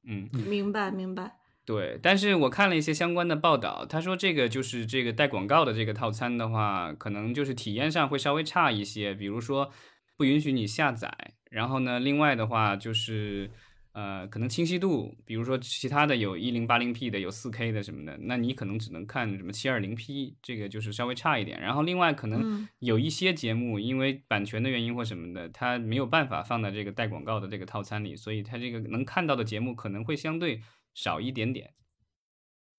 [0.03, 1.37] 嗯，明白明白。
[1.63, 9.71] 对，但是我看了一些相关的报道，他说这个就是这个带广告的这个套餐的话，可能就是体验上会稍微差一些，比如说
[10.17, 11.13] 不允许你下载，
[11.49, 13.51] 然后呢，另外的话就是
[13.93, 21.59] 呃，可能清晰度，比如说其他的有一零八零 P 的，有四 K 的什么的，那你可能只能看什么七二零 P，这个就是稍微差一点。
[21.59, 30.61] 然后另外可能有一些节目因为版权的原因或什么的，它没有办法放在这个带广告的这个套餐里，所以它这个能看到的节目可能会相对。
[30.93, 31.73] 少一点点，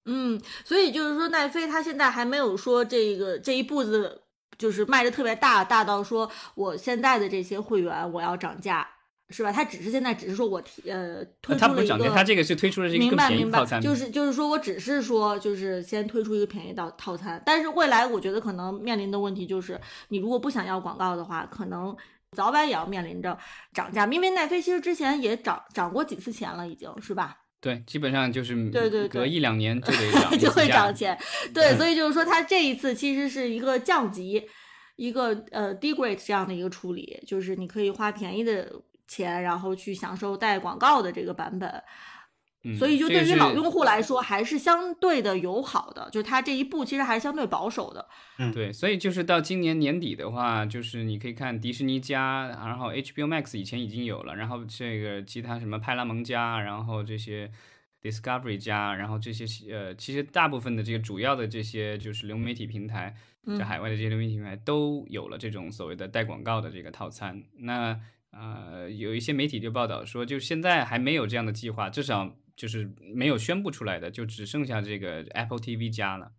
[0.04, 4.24] 嗯，所以就是说，奈飞它现在还没有说这个这一步子
[4.58, 8.86] 就是迈的特别大，大到说我现在的这些会员我要涨价，
[9.32, 9.50] 是吧？
[9.50, 21.96] 他只是现在只是说我提呃推出了一个，他这个是推出了一个便宜套餐，就是就是说我只是说就是先推出一个便宜的套餐，但是未来我觉得可能面临的问题就是，你如果不想要广告的话，可能
[22.36, 23.36] 早晚也要面临着
[23.72, 27.38] 涨价，因为奈飞其实之前也涨涨过几次钱了，已经是吧？
[27.60, 31.16] 对，基本上就是对对隔一两年就得 涨，就会涨钱。
[31.54, 34.42] 对，所以就是说，它这一次其实是一个降级，
[34.96, 38.68] 一个呃 degrade 这样的一个处理，就是你可以花便宜的
[39.06, 41.82] 钱，然后去享受带广告的这个版本。
[42.78, 46.08] 所以，就对于老用户来说，还是相对的友好的。
[46.12, 48.08] 就是它这一步其实还是相对保守的。
[48.38, 48.72] 嗯，对。
[48.72, 57.50] 所以就是到今年年底的话，就是你可以看迪士尼加，然后 HBO Max 以前已经有了，然后这个其他什么派拉蒙加，然后这些
[58.00, 63.16] Discovery 加，然后这些呃，其实大部分的这个主要的这些就是流媒体平台，
[63.58, 67.42] 在海外的这些流媒体平台都有了这种所谓的带广告的这个套餐。
[67.58, 67.98] 那
[68.32, 72.36] 呃，有一些媒体就报道说，就现在还没有这样的计划，至少。
[72.54, 76.32] 就是没有宣布出来的，就只剩下这个 Apple TV 加了。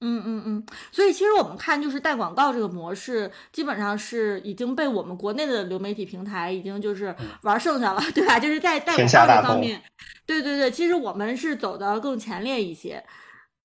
[0.00, 8.40] 嗯嗯嗯，所以其实我们看，就是带广告这个模式，基本上是已经被我们国内的流媒体平台已经就是玩剩下了，对吧？
[8.40, 9.80] 就是在带广告这方面，
[10.26, 13.02] 对对对，其实我们是走的更前列一些。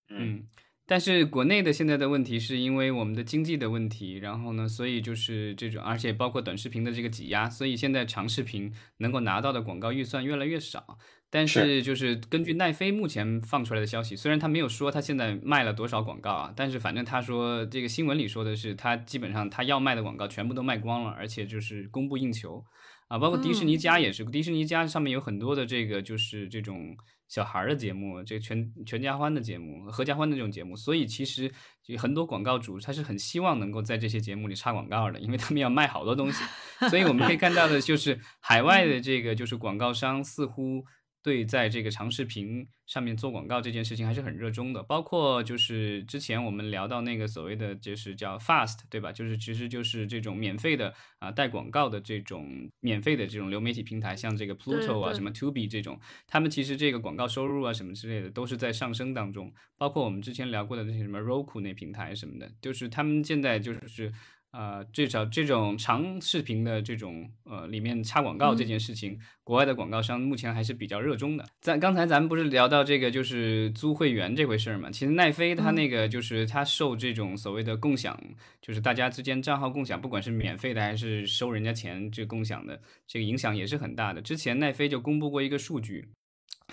[0.10, 0.44] 嗯，
[0.88, 10.98] 但是国内的现在的问题是因为我们的经济的问题，然后呢，所以就是这种，而且包括短视频的这个挤压，所以现在长视频能够拿到的广告预算越来越少。
[11.32, 22.64] 但是就是根据奈飞目前放出来的消息，虽然他没有说他现在卖了多少广告啊，但是反正他说这个新闻里说的是他基本上他要卖的广告全部都卖光了，而且就是供不应求
[23.10, 23.18] 啊。
[23.18, 26.96] 包括迪士尼家也是，迪士尼家上面有很多的这个就是这种
[27.28, 31.52] 小孩儿的节目，这个全全家欢的节目、合家欢的这种节目，所以其实
[31.98, 36.44] 很多广告主他是很希望能够在这些节目里插广告的，因为他们要卖好多东西。
[36.90, 40.86] 所以我们可以看到的就是海外的这个就是广告商似乎。
[41.26, 44.84] 对在这个长视频上面做广告这件事情还是很热衷的。
[44.84, 49.12] 包括就是之前我们聊到那个所谓的就是叫 Fast，对吧？
[49.12, 59.52] 就是其实就是这种免费的啊带广告的这种免费的这种流媒体平台，像这个 Pluto 啊、什么 Tubi 这种，他们其实这个广告收入啊什么之类的都是在上升当中。
[59.78, 64.14] 包括我们之前聊过的那些什么 Roku 那平台什么的，就是他们现在就是。
[64.58, 71.46] 呃，至少这种长视频的这种呃里面插广告这件事情，国外的广告商目前还是比较热衷的。
[71.60, 74.90] 在刚才咱们不是聊到这个就是租会员这回事儿嘛？
[74.90, 78.18] 其实奈飞它那个就是它受这种所谓的共享，
[78.62, 84.22] 就是大家之间账号共享，不管是免费的还是收人家钱这共享的，这个影响也是很大的。
[84.22, 86.08] 之前奈飞就公布过一个数据，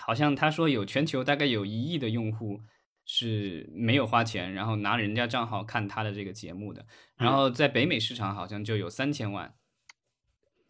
[0.01, 2.61] 好像他说有全球大概有一亿的用户。
[3.15, 6.83] 是没有花钱，然后拿人家账号看他的这个节目的，
[7.19, 9.53] 然后在北美市场好像就有三千万，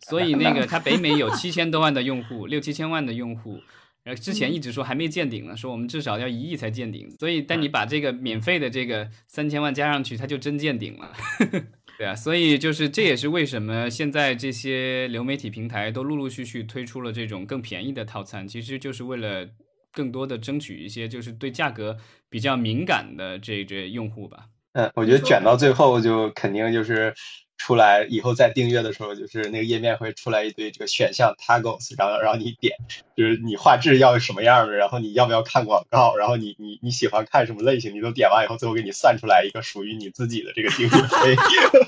[0.01, 3.61] 所 以那个他北美有七千多万的用户，六七千万的用户，
[4.03, 11.13] 然后之前一直说还没见顶呢，说我们至少要一亿才见顶，所以但你把这个免费的这个三千万加上去，他就真见顶了，
[11.97, 19.49] 对啊，所以就是这也是为什么现在这些流媒体平台都陆陆续续推出了这种更便宜的套餐，其实就是为了。
[19.93, 21.97] 更多的争取一些就是对价格
[22.29, 24.47] 比较敏感的这这用户吧。
[24.73, 27.15] 嗯，我觉得卷到最后就肯定就是
[27.59, 32.75] 出来以后再订阅的时候，就是那个页面会出来一堆这个选项 toggles，然后然后你点，
[33.15, 41.37] 就是你画质要什么样的，然后你要不要看广告，然后你你你喜欢看什么类型，你都点完以后，最后给你算出来一个属于你自己的这个订阅费。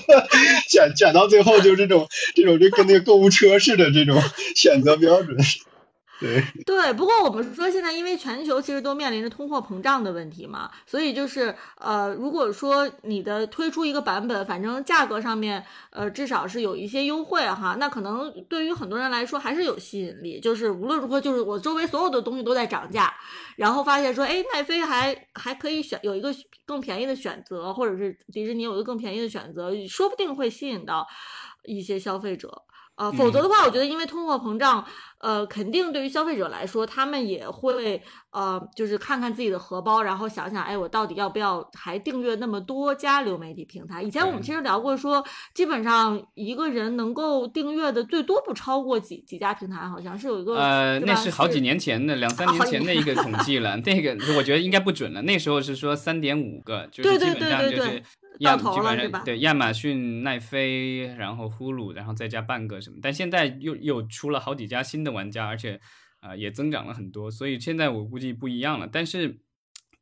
[0.69, 4.21] 卷卷到最后就是这种这种就跟那个购物车似的这种
[4.55, 5.35] 选择标准。
[6.65, 20.39] 对，不过我们说现在因为全球其实都面临着通货膨胀的问题嘛，所以就是呃，如果说你的推出一个版本，反正价格上面呃至少是有一些优惠哈，那可能对于很多人来说还是有吸引力。
[20.39, 23.13] 就是无论如何，就是我周围所有的东西都在涨价，
[23.57, 26.33] 然后发现说，哎，奈飞还还可以选有一个
[26.65, 31.05] 更便宜的选择，或者是迪士尼有一个更便宜的选择，说不定会吸引到
[31.65, 32.61] 一些消费者。
[32.95, 34.81] 啊，否则的话，我觉得因为通货膨胀，
[35.25, 37.99] 呃，肯定对于消费者来说，他们也会
[38.31, 44.03] 呃，就是看看自己的荷包，然后想想，哎，我到底要不要还订阅那么多家流媒体平台？
[44.03, 55.23] 以前我们其实聊过，说基本上一个人能够订阅的最多不超过几几家平台，好像是有一个呃，那是好几年前的，两三年前的一个统计了， 那个我觉得应该不准了。
[55.23, 58.03] 那时候是说三点五个，就是基本上就是。
[58.39, 65.79] 亚基本上对亚马逊、奈飞，然后呼噜，然后再加半个什么，但现在又又出了好几家新的玩家，而且
[66.19, 68.87] 啊也增长了很多，所以现在我估计不一样了。
[68.91, 69.39] 但是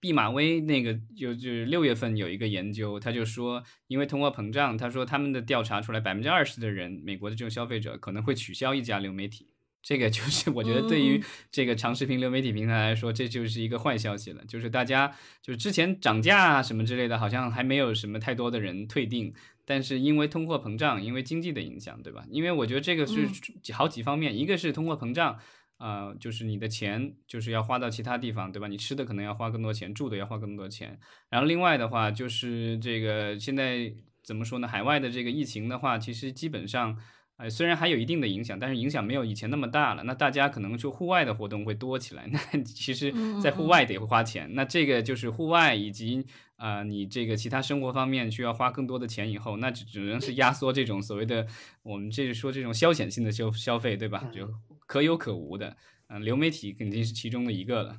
[0.01, 9.47] 毕马威那个就就是六月份有一个研究，他就说因为通货膨胀，他说他们的调查出来百分之二十的人，美国的这种消费者可能会取消一家流媒体。
[9.81, 14.41] 这个就是我觉得对于这个长视频流媒体平台来说，这就是一个坏消息了。
[14.45, 19.33] 就是大家就是之前涨价啊什么之类的，好像还没有什么太多的人退订，
[19.65, 22.25] 但是因为通货膨胀，因为经济的影响，对吧？
[22.29, 23.27] 因为我觉得这个是
[23.73, 25.37] 好几方面，一个是通货膨胀，
[25.77, 28.67] 呃，就是你的钱就是要花到其他地方，对吧？
[28.67, 30.99] 你吃的可能要花更多钱，住的要花更多钱。
[31.29, 33.93] 然后另外的话就是这个现在
[34.23, 34.67] 怎么说呢？
[34.67, 36.97] 海外的这个疫情的话，其实基本上。
[37.35, 40.03] 呃，虽然还有一定的影响，但是影响没有以前那么大了。
[40.03, 42.29] 那大家可能就户外的活动会多起来。
[42.31, 43.11] 那其实，
[43.41, 44.47] 在户外得花钱。
[44.53, 46.23] 那这个就是户外以及
[46.63, 49.29] 啊，你这个其他生活方面需要花更多的钱。
[49.29, 51.45] 以后那只只能是压缩这种所谓的
[51.81, 54.23] 我们这是说这种消遣性的消消费，对吧？
[54.33, 54.49] 就
[54.87, 55.75] 可有可无的。
[56.07, 57.97] 嗯，流媒体肯定是其中的一个了。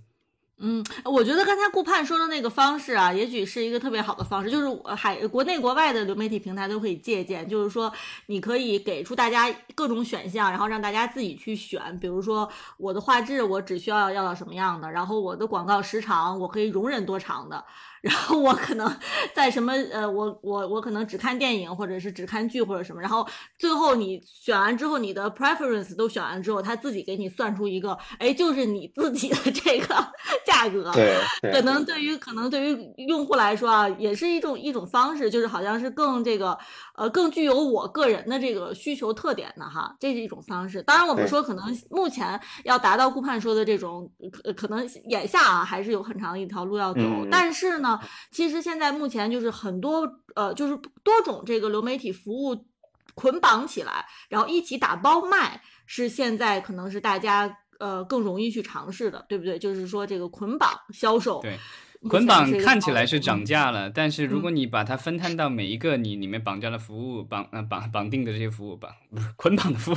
[0.56, 7.46] 嗯，我觉得刚才顾盼说的那个方式啊，也许是一个特别好的方式，就是海国内国外的流媒体平台都可以借鉴。
[7.46, 7.92] 就是说，
[8.28, 11.98] 你可以给出大家各种选项，然后让大家自己去选。
[11.98, 17.62] 比如说，我的画质我只需要要到什么样的，然后我的广告时长我可以容忍多长的。
[18.04, 18.94] 然后我可能
[19.32, 23.00] 在什么呃，我我我可能只看电影，或者是只看剧或者什么。
[23.00, 23.26] 然后
[23.58, 29.96] 最后你选完之后，你的 preference 都选完之后，他自己给你算出一个，哎，就是你自己的这个
[30.44, 30.92] 价格。
[30.92, 31.16] 对，
[31.50, 36.58] 可能对于可能对于用户来说啊，也是一种一种方式，就是好像是更这个
[36.96, 40.82] 呃更具有我个人的这个需求特点的哈，这是一种方式。
[40.82, 47.00] 当然我们说可能目前要达到顾盼说的这种，可可能眼下啊还是有很长的一条路要走，
[47.30, 47.93] 但是呢。
[48.30, 52.66] 其实现在目前就是很多呃，就是多种这个流媒体服务
[53.14, 59.58] 捆绑起来，然后一起打包卖，是现在可能是大家呃更容易去尝试的，对不对？
[59.58, 61.40] 就是说这个捆绑销售。
[61.40, 61.58] 对。
[62.06, 69.96] 捆绑看起来来是涨嗯价了，但是如果你把它分摊到每一个你里面绑架的服务绑呃绑绑定的这些服务绑不是 捆绑的服务，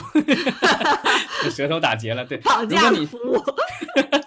[1.52, 2.24] 舌头打结了。
[2.24, 3.36] 对，绑架你服务，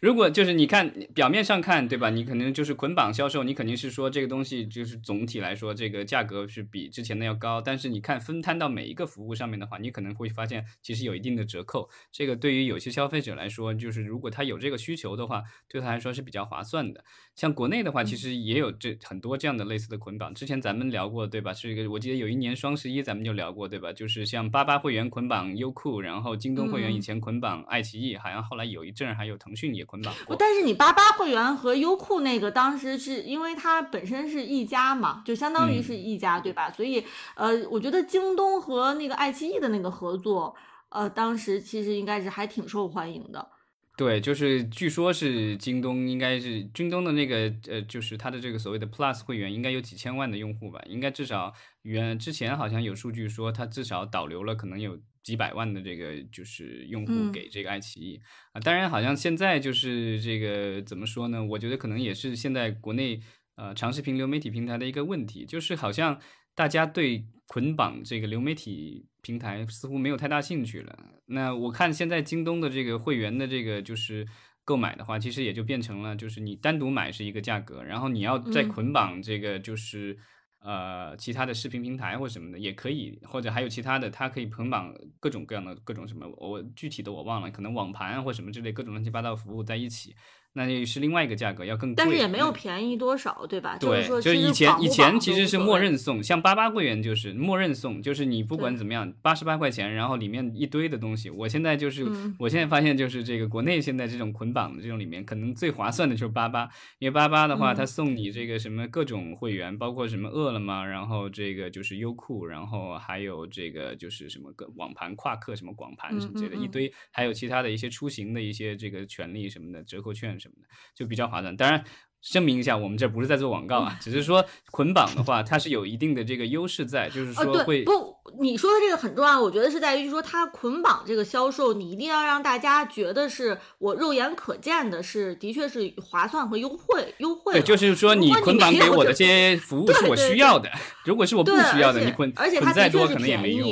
[0.00, 2.08] 如果就是你看表面上看，对吧？
[2.08, 11.90] 你可能就是捆绑销售，你肯定是说这个东西就是总体来说这个价格是比之前的要高，但是你看分摊到每一个服务上面的话，你可能会发现其实有一定的折扣。
[12.10, 17.04] 这个对于有些消费者来说，就是如果他有这个需求的话，对他来说是比较划算的。
[17.36, 20.32] 像国内的话，其实也有这很多这样的类似的捆绑。
[20.34, 21.52] 之前咱们聊过，对吧？
[21.52, 23.92] 是一个我记得有一年双十一咱们就聊过，对吧？
[23.92, 30.36] 就是像八八会员捆绑优酷，然后京东会员以嗯前捆绑爱奇艺，好像后来有一阵儿还有腾讯也捆绑过。
[30.36, 36.70] 但是你八八会员和优酷那个当时是因为它本身是一家嘛，就相当于是一家，对吧？
[36.70, 40.54] 所以呃，我觉得京东和那个爱奇艺的那个合作，
[40.90, 43.48] 呃，当时其实应该是还挺受欢迎的。
[43.96, 58.20] 对，就是据说是京东应该是京东的那个呃，就是它的这个所谓的 Plus 会员应该有几千万的用户吧，应该至少原之前好像有数据说它至少导流了可能有几百万的这个就是用户嗯给这个爱奇艺
[58.52, 58.60] 啊。
[58.60, 61.44] 当然，好像现在就是这个怎么说呢？
[61.44, 63.20] 我觉得可能也是现在国内
[63.56, 66.20] 呃长视频流媒体平台的一个问题，就是好像
[66.54, 70.98] 大家对捆绑这个流媒体平台似乎没有太大兴趣了。
[71.26, 74.26] 那我看现在京东的这个会员的这个就是
[74.64, 80.16] 购买的话，其实也就变成了就是你单独买是一个价格，然后你要再嗯捆绑这个就是。
[80.60, 90.14] 呃，其他的视频平台或什么的也可以，或者还有其他的，它可以捆绑各种各样的各种什么，我具体的我忘了，可能网盘或什么之类各种乱七八糟的服务在一起，
[90.52, 91.94] 那就是另外一个价格，要更贵。
[91.96, 93.76] 但是也没有便宜多少，对吧？
[93.78, 101.30] 对，就是以前以前其实是默认送，像八八会员就是默认送，就是你不管怎么样，八十八块钱，然后里面一堆的东西。
[101.30, 121.56] 我现在就是，嗯我现在发现就是这个国内现在这种捆绑的这种里面，可能最划算的就是八八，因为八八的话，嗯它送你这个什么各种会员，包括什么饿了么，然后这个就是优酷，然后还有这个就是什么个网盘夸克什么广盘什么之类的，一堆，还有其他的一些出行的一些这个权利什么的折扣券什么的，就比较划算。
[121.56, 121.84] 当然。
[122.22, 140.70] 声明一下，我们这不是在做广告啊，只是说捆绑的话，它是有一定的这个优势在，就是说会不，你说的这个很重要，我觉得是在于说它捆绑这个销售，你一定要让大家觉得是我肉眼可见的是，的确是划算和优惠，优惠对，就是说你捆绑给我的这这些服务是我需要的，
[141.06, 143.66] 如果是我不，需要的，你捆而且捆再多可能也没用。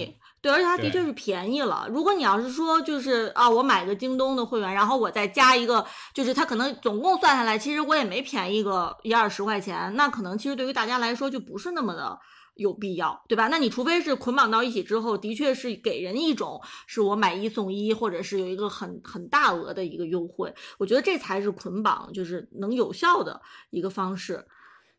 [0.50, 1.86] 而且它的确是便宜了。
[1.90, 5.84] 如果你要是说就是啊，我买个京东的会员，然后我再加一个，
[6.14, 12.18] 就是它可能总共算下来，其实我也没便宜个一二十块钱，那可能其实对于大家来说就不是那么的
[12.54, 13.48] 有必要，对吧？
[13.48, 23.40] 那你除非是捆绑到一起之后，的确是给人一种是我买一送一，或者是有一个很很大额的一个优惠，我觉得这才是捆绑就是能有效的
[23.70, 24.44] 一个方式。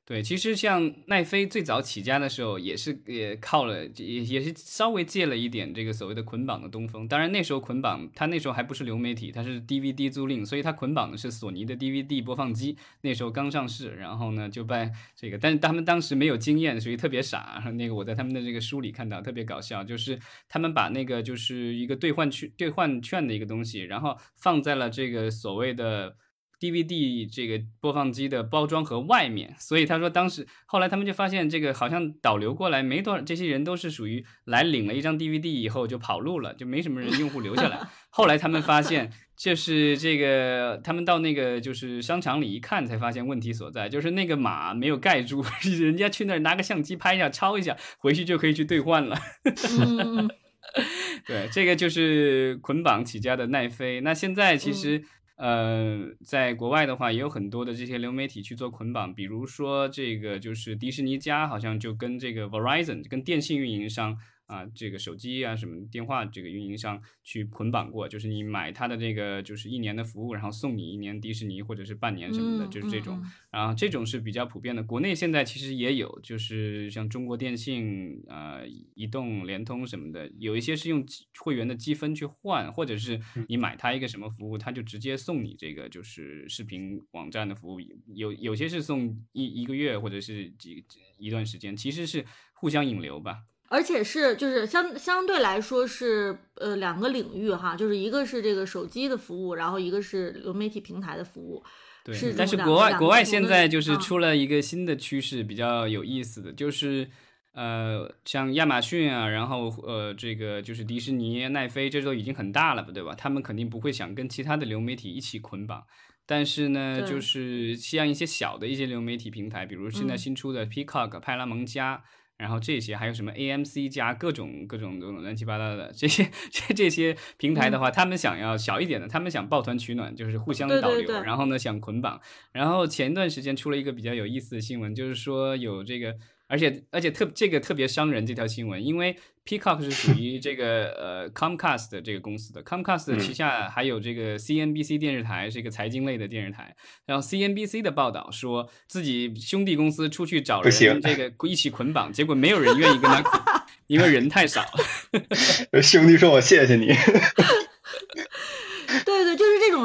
[0.10, 7.08] 对，其实像奈飞最早起家的时候，也是也靠了，也也是稍微借了一点这个所谓的捆绑的东风。
[7.08, 13.92] 当然那时候捆绑，它那时候还不是流媒体，它是 DVD 租赁，所以它捆绑的是索尼的 DVD 播放机，那时候刚上市。
[13.98, 17.62] 然后呢，就把这个，但是他们当时没有经验，所以特别傻。
[17.76, 26.16] 那个我在他们的这个书里看到，特别搞笑，就是他们把那个就是一个兑换券兑换券的一个东西，然后放在了这个所谓的。
[26.60, 37.80] DVD 这个播放机的包装盒外面，所以他说当时后来他们就发现这个好像导流过来没多少，这些人都是属于来领了一张 DVD 以后就跑路了，就没什么人用户留下来。
[38.12, 45.44] 后来他们发现，就是这个他们到那个就是商场里一看，才发现问题所在，就是那个码没有盖住，
[45.80, 49.18] 人家去那儿拿个相机拍一下，抄一下，回去就可以去兑换了。
[51.26, 54.02] 对，这个就是捆绑起家的奈飞。
[54.02, 55.04] 那现在其实、
[55.40, 64.18] 呃，在国外的话，也有很多的这些流媒体去做捆绑，比如说这个就是迪士尼家，好像就跟这个 Verizon 跟电信运营商。
[64.50, 73.24] 啊，这个手机啊，什么电话这个运营商去捆绑过，就是你买它的这个就是一年的服务，然后送你一年迪士尼或者是半年什么的，嗯就是这种。
[73.52, 81.06] 然后这种是比较普遍的，国内现在其实也有，就是像中国电信、呃移动、联通什么的，有一些是用
[81.40, 87.80] 会员的积分去换，或者是你买它一个什么服务，它就直接送你这个就是视频网站的服务，
[88.16, 90.84] 有有些是送一一个月或者是几
[91.20, 93.44] 一段时间，其实是互相引流吧。
[93.70, 101.64] 而且是就是相相对来说是呃两个领域哈，就是一个是这个手机的服务，然后一个是流媒体平台的服务。
[102.04, 107.08] 对是，但是国外国外现在就是嗯出了一个新的趋势，比较有意思的，就是
[107.54, 113.14] 呃，像亚马逊啊，然后呃，这个就是迪士尼、奈飞，这都已经很大了吧，对吧？
[113.16, 115.84] 他们肯定不会想跟其他的流媒体一起捆绑。
[116.26, 122.04] 但是呢，就是像一些小的一些流媒体平台，比如现在嗯新出的 Peacock、派拉蒙加，
[122.40, 132.20] 然后这些还有什么 AMC 加各种各种各种乱七八糟的这些这这些平台的话，他们想要小一点的，他们想抱团取暖，就是互相导流，对对对然后呢想捆绑。
[132.52, 136.16] 然后前一段时间出了一个比较有意思的新闻，就是说有这个。
[136.50, 146.76] 而且而且特这个特别伤人这条新闻，因为 Peacock 是属于这个呃 Comcast 的这个公司的，Comcast 嗯旗下还有这个 CNBC 电视台是一个财经类的电视台，
[147.06, 155.82] 然后 CNBC 的报道说自己兄弟公司出去找人这个 一起捆绑，结果没有人愿意跟他捆，因为人太少了。
[155.82, 156.88] 兄弟说：“我谢谢你。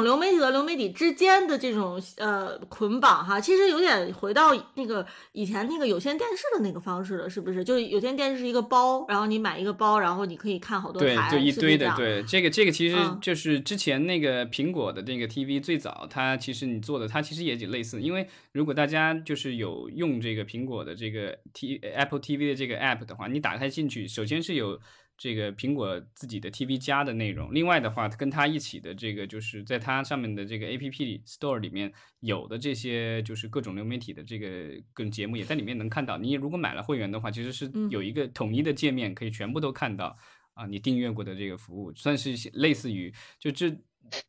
[0.03, 7.63] 流媒体和流媒体之间的这种呃捆绑哈，其实有点回到那个以前那个有线电视的那个方式了，是不是？
[7.63, 24.79] 就是有线电视是一个包，然后你买一个包，然后你可以看好多对，台，就一堆的，对，这个这个其实嗯就是之前那个苹果的那个 TV 最早，它其实你做的，它其实也类似，因为如果大家就是有用这个苹果的这个 T Apple TV 的这个 app 的话，你打开进去，首先是有。
[25.17, 34.47] 这个苹果自己的 TV 加的内容，另外的话，跟它一起的这个就是在它上面的这个 APP Store 里面有的这些就是各种流媒体的这个
[34.93, 36.17] 各种节目也在里面能看到。
[36.17, 40.17] 你如果买了会员的话，其实是嗯有一个统一的界面，可以全部都看到。
[40.55, 43.77] 啊，你订阅过的这个服务，算是类似于就这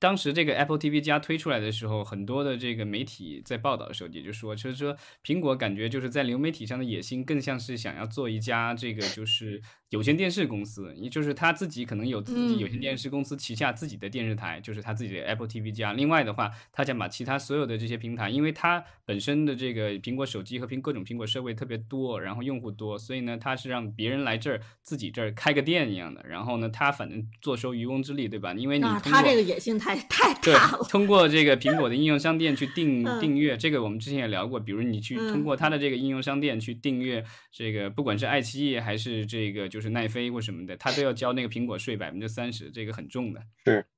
[0.00, 15.92] 当时这个 Apple TV 加推出来的时候，很多的这个媒体在报道的时候也就说，就是说苹果感觉就是在流媒体上的野心更像是想要做一家这个就是有线电视公司，也就是他自己可能有自己嗯有线电视公司旗下自己的电视台，就是他自己的 Apple TV 加。
[15.92, 26.24] 另外的话，他想把其他所有的这些平台，因为他本身的这个苹果手机和苹各种苹果设备特别多，然后用户多，所以呢，他是让别人来这儿自己这儿开个店一样的。
[26.28, 28.52] 然后呢，他反正坐收渔翁之利，对吧？
[28.54, 34.58] 因为你他这个野心太太对大了，，通过这个苹果的应用商店去订 嗯订阅，这个我们之前也聊过。
[34.58, 43.42] 比如你去嗯通过他的这个应用商店去订阅这个，不管是爱奇艺还是这个就是奈飞或什么的，他都要交那个苹果税百分之三十，这个很重的。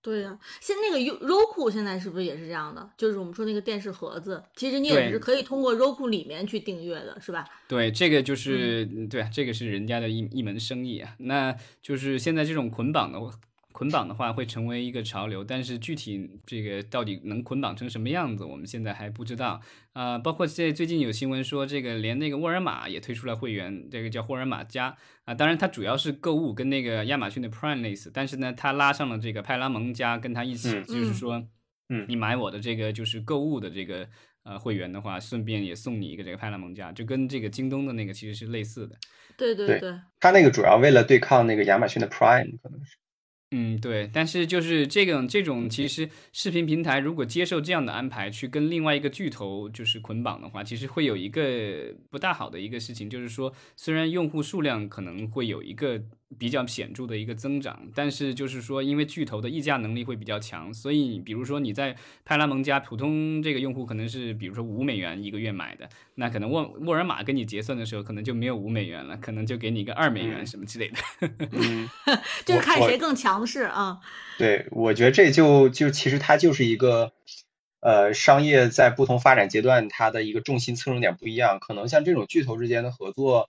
[0.03, 2.91] 对呀、现那个 U Roku 现在是不是也是这样的？
[2.97, 7.45] 就是我们说那个电视盒子，其实你也是可以通过 Roku 里面去订阅的，是吧？
[7.69, 11.15] 对，这个就是、对，这个是人家的一一门生意啊。
[11.19, 13.21] 那就是现在这种捆绑的
[13.79, 19.61] 捆绑的话，会成为一个潮流，但是具体这个到底能捆绑成什么样子，我们现在还不知道。
[19.93, 25.33] 啊、包括这最近有新闻说，这个连那个沃尔玛也推出了会员，这个叫沃尔玛加啊。
[25.33, 31.47] 当然，它主要是购物，跟那个亚马逊的 Prime 类似，但是呢，它拉上了这个派拉蒙加，跟它一起，嗯就是说，
[31.89, 34.09] 嗯你买我的这个就是购物的这个。
[34.45, 38.97] 呃，会员的话，顺便也送你一个这个派拉蒙加，就跟这个京东的那个其实是类似的。
[39.37, 42.97] 对对对对，他那个主要为了对抗那个亚马逊的 Prime，可能是。
[43.51, 55.99] 嗯，对，但是就是这种这种，其实视频平台如果接受这样的安排，去跟另外一个巨头就是捆绑的话，其实会有一个不大好的一个事情，就是说，虽然用户数量可能会有一个
[56.37, 70.97] 比较显著的一个增长，但是就是说，因为巨头的议价能力会比较强，所以比如说你在派拉蒙家普通这个用户可能是比如说五美元一个月买的，那可能沃沃尔玛跟你结算的时候，可能就没有五美元了，可能就给你一个二美元嗯什么之类的。
[71.53, 71.89] 嗯，
[72.45, 73.99] 就是看谁更强势啊。
[74.37, 77.13] 对，我觉得这就就其实它就是一个，
[77.81, 83.49] 呃，商业在不同发展阶段它的一个重心侧重点不一样，可能像这种巨头之间的合作。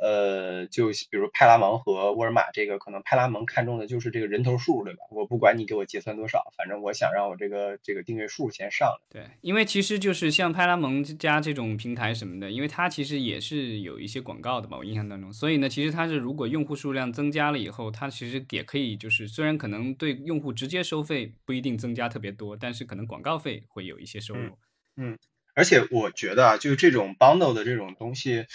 [0.00, 5.00] 呃，就比如派拉蒙和沃尔玛这个，可能派拉蒙看中的就是这个人头数，对吧？
[5.10, 8.88] 我不管你给我结算多少，反正我想让我这个这个订阅数先上。
[9.10, 15.30] 对，因为其实就是像派拉蒙加这种平台什么的，因为它其实也是有一些广告的吧，我印象当中。
[15.32, 24.56] 所以呢，其实它是如果用户数量增加了以后，它其实也可以就是虽然可能对用户直接收费不一定增加特别多，但是可能广告费会有一些收入。
[24.96, 25.18] 嗯
[25.52, 28.46] 而且我觉得啊，就是这种 bundle 的这种东西，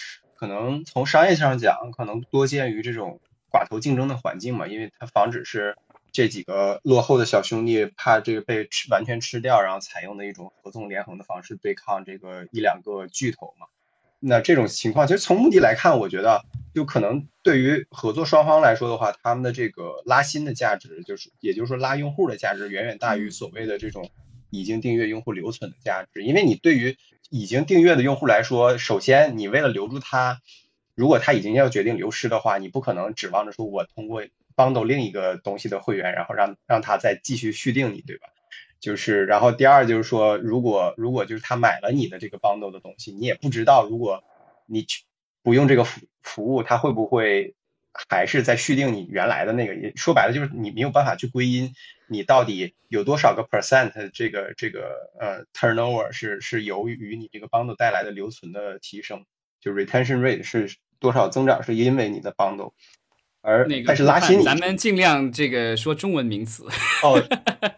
[0.46, 3.20] 可能从商业上讲，可能多见于这种
[3.52, 5.76] 寡头竞争的环境嘛，因为它防止是
[6.12, 13.66] 这几个落后的小兄弟怕这个被吃完全吃掉，然后采用的一种合纵连横的方式对抗这个一两个巨头嘛。
[14.20, 24.12] 那这种情况，其实从目的来看，我觉得就可能对于合作双方来说的话，他们的这个拉新的价值，就是也就是说拉用户的价值，远远大于所谓的这种
[24.52, 26.24] 已经订阅用户留存的价值。
[26.24, 26.96] 因为你对于
[27.30, 30.42] 已经订阅的用户来说，首先你为了留住他，
[30.94, 34.24] 如果他已经要决定流失的话，你不可能指望着说我通过
[34.56, 38.28] bundle 另一个东西的会员，然后让让他再继续续订你，对吧？
[38.80, 44.24] 就是，然后第二就是说，如果如果就是他买了你的这个 bundle 的东西，你也不知道，如果
[44.68, 45.04] 你去
[45.42, 47.56] 不用这个服服务，他会不会
[48.10, 51.74] 还是在续订你原来的那个，也说白了就是你没有办法去归因
[52.08, 59.24] 你到底有多少个 percent 这个这个呃 turnover 是是由于你这个 bundle 带来的留存的提升，
[59.62, 62.74] 就 retention rate 是多少增长是因为你的 bundle，
[63.42, 66.66] 而那个但是拉新你咱们尽量这个说中文名词。
[67.04, 67.22] 哦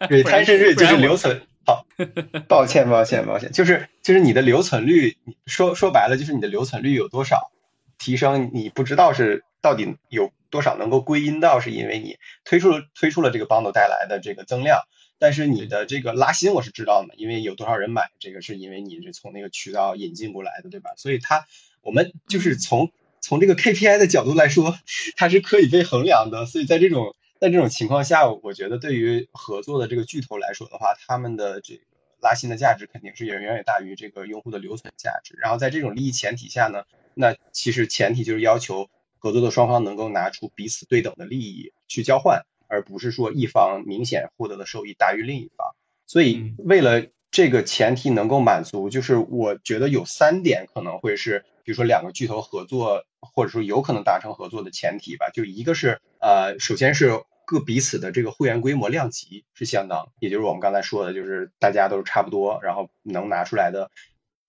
[0.08, 1.40] ，retention rate 就是留存。
[1.66, 1.86] 好，
[2.48, 7.50] 抱歉，抱歉，抱歉，就是就是你的留存率，说说白了就是你的留存率有多少
[7.98, 14.82] 提升，你不知道是到底有多少能够归因到是因为你推出了推出了这个 bundle 带来的这个增量，
[15.18, 20.90] 但是你的这个拉新我是知道的，因为有多少人买这个是因为你是从那个渠道引进过来的，对吧？
[20.96, 21.46] 所以它
[21.82, 24.78] 我们就是从从这个 KPI 的角度来说，
[25.16, 31.82] 它是可以被衡量的，所以在这种在这种情况下，我觉得对于合作的这个巨头来说的话，他们的这个
[32.20, 35.34] 拉新的价值肯定是远远远大于这个用户的留存价值。
[35.38, 36.84] 然后在这种利益前提下呢，
[37.14, 38.88] 那其实前提就是要求
[39.18, 45.74] 合作的双方能够拿出彼此对等的利益去交换，而不是说一方明显获得的收益大于另一方。
[46.06, 55.28] 所以为了这个前提能够满足，就是我觉得有三点可能会是，比如说两个巨头合作，或者说有可能达成合作的前提吧。
[55.34, 63.90] 就一个是呃，首先是各彼此的这个会员规模量级是相当，也就是我们刚才说的，就是大家都是差不多，然后能拿出来的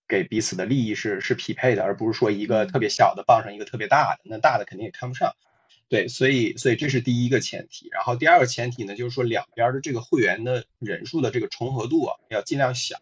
[0.09, 5.35] 给彼此的利益是是匹配的，而不是说一个特别小的傍上一个特别大的，那大的肯定也看不上。
[5.87, 7.87] 对，所以所以这是第一个前提。
[7.91, 12.97] 然后第二个前提呢，就是说两边的这个会员的人数的这个重合度啊，要尽量小。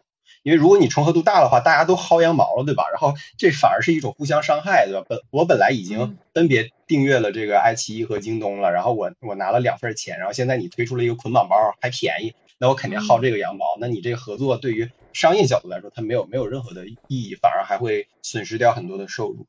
[0.48, 2.84] 因为如果你重合度大的话，大家都薅羊毛了，对吧？
[2.90, 5.04] 然后这反而是一种互相伤害，对吧？
[5.06, 13.66] 本我本来已经分别订阅了这个爱奇艺和京东了，然后我我拿了两份钱，然后现在你推出了一个捆绑包还便宜，那我肯定薅这个羊毛。
[13.78, 19.46] 那你这个合作对于商业角度来说，它没有没有任何的意义，反而还会损失掉很多的收入。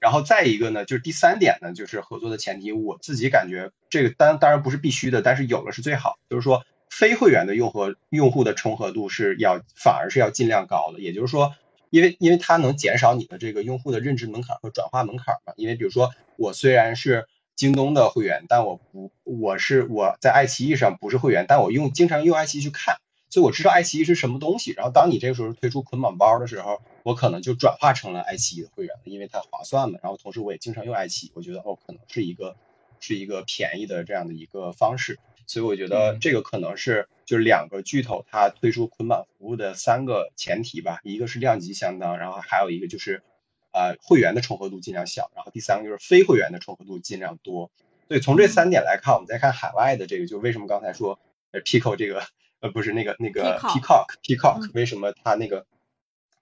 [0.00, 6.18] 然后再一个呢，就是第三点呢，就是合作的前提，我自己感觉这个当当然不是必须的，但是有了是最好。
[6.28, 11.00] 就是说，非会员的用户用户的重合度是要反而是要尽量高的。
[11.00, 11.54] 也就是说，
[11.88, 15.54] 因为因为它能减少你的这个用户的认知门槛和转化门槛嘛。
[15.56, 17.26] 因为比如说，我虽然是
[17.56, 22.96] 京东的会员，但我不我是我在爱奇艺上不是会员，但我用经常用爱奇艺去看。
[23.30, 30.00] 所以我知道爱奇艺是什么东西，然后当你这个时候推出捆绑包的时候，我可能就转化成了爱奇艺的会员了，因为它划算嘛。
[30.02, 32.56] 然后同时我也经常用爱奇艺，我觉得哦，可能是一个
[32.98, 35.20] 是一个便宜的这样的一个方式。
[35.50, 43.24] 所以我觉得这个可能是就是两个巨头它推出捆绑服务的三个前提吧，一个是量级相当，然后还有一个就是
[43.72, 47.72] 呃会员的重合度尽量小，然后第三个就是非会员的重合度尽量多。
[48.06, 51.18] 所以从这三点来看，我们再看海外的这个，就为什么刚才说
[51.50, 52.22] 呃 Pico 这个。
[52.62, 55.64] 呃，不是那个那个 Peacock，Peacock 为什么它那个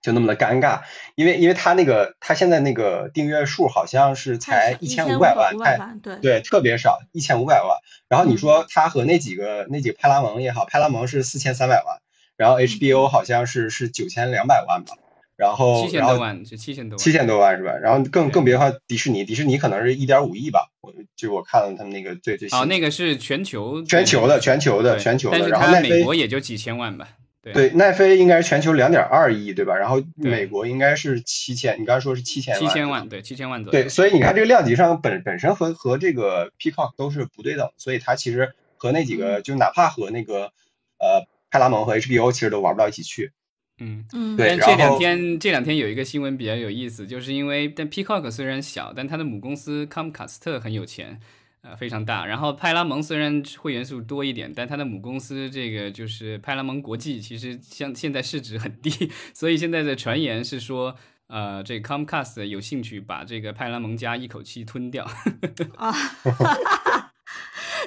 [0.00, 0.80] 就那么的尴尬？
[1.16, 7.78] 因为因为他那个他现在那个订阅数好像是才一千五百万，太对对特别少，一千五百万。
[8.08, 11.98] 然后你说他和那几个那几个派拉蒙也好，派拉蒙是四千三百万，
[12.36, 14.94] 然后 HBO 好像是是九千两百万吧。
[15.36, 17.72] 然后七千多万就七千多七千多万是吧？
[17.76, 20.68] 然后更更别话迪士尼，迪士尼可能是一点五亿吧。
[20.80, 27.08] 我就我看了他们那个最最新哦，那个是全球全球的全球的全球的，然后美国也就几千万吧。
[27.52, 29.76] 对，奈飞应该是全球两点二亿对吧？
[29.76, 33.72] 然后美国应该是七千，你刚才说是七千万，七千万对七千万左右。
[33.72, 40.52] 对，所以你看这个量级上本本身和和这个 Peacock 都是不对等，所以它其实和那几个就哪怕和那个
[40.98, 43.32] 呃派拉蒙和 HBO 其实都玩不到一起去。
[43.80, 44.56] 嗯嗯，对。
[44.56, 51.20] 这两天这两天有一个新闻比较有意思，就是因为但 Peacock 虽然小，但它的母公司康姆卡斯特很有钱，
[51.62, 52.24] 呃非常大。
[52.26, 60.96] 然后派拉蒙虽然会员数多一点，但它的母公司这个就是派拉蒙国际，其实像现在市值很低， 所以现在的传言是说，
[61.26, 65.04] 呃，这 Comcast 有兴趣把这个派拉蒙家一口气吞掉。
[65.76, 65.94] 啊，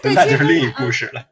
[0.04, 1.31] 那就是另一故事了。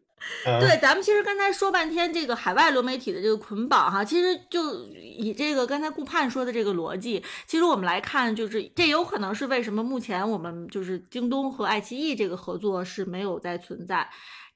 [0.59, 14.09] 对，咱们其实刚才说半天这个海外流媒体的这个捆绑哈，其实就以这个刚才顾盼说的这个逻辑，其实我们来看，就是这有可能是为什么目前我们就是京东和爱奇艺这个合作是没有在存在。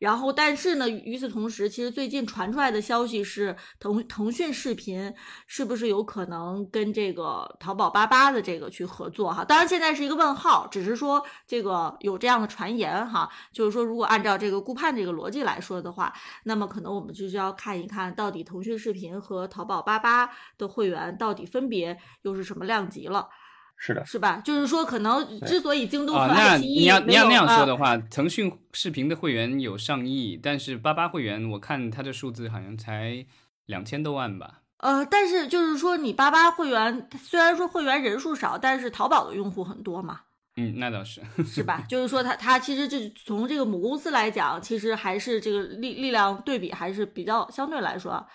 [0.03, 5.13] 然后，但是呢，与此同时，其实最近传出来的消息是，腾腾讯视频
[5.47, 9.45] 是不是有可能跟这个淘宝八八的这个去合作哈？
[9.45, 23.29] 当然，现在是一个问号，只是说这个有这样的传言哈，就是说，如果按照这个顾盼这个逻辑来说的话，那么可能我们就是要看一看到底腾讯视频和淘宝八八的会员到底分别又是什么量级了。
[23.77, 24.41] 是的，是吧？
[24.45, 33.25] 就是说，可能之所以京东和爱奇艺你要你要那样说的话，腾讯视频的会员有上亿，但是八八会员，我看它的数字好像才
[33.65, 34.61] 两千多万吧。
[34.77, 40.21] 呃，但是就是说，你八八会员虽然说会员人数少，但是淘宝的用户很多嘛。
[40.55, 41.83] 嗯，那倒是，是吧？
[41.89, 48.25] 就是说它它其实这从这个母公司来讲，其实还是这个力力量对比还是比较相对来说。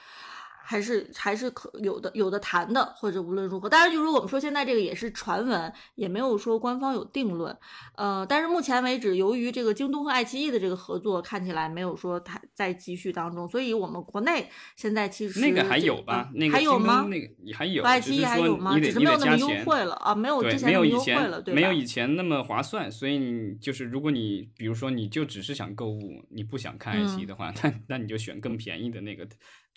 [0.69, 7.57] 还是还是可有的有的谈的，或者无论如何，当然就是我们说现在这个也是传闻，也没有说官方有定论。
[7.97, 14.47] 呃，但是目前为止，由于这个京东和爱奇艺的这个合作看起来没有说它在继续当中，所以我们国内
[14.77, 16.31] 现在其实那个还有吧？
[16.35, 17.07] 那个还有吗？
[17.09, 18.79] 那个还有，爱奇艺还有吗？
[18.79, 22.93] 只是没有那么优惠了啊，没有之前那么优惠了，对没有以前那么划算。
[22.93, 29.27] 所以你就是如果你比如说你就只是想购物，你不想看爱奇艺的话，那那你就选更便宜的那个，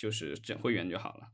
[0.01, 1.27] 就是整会员就好了。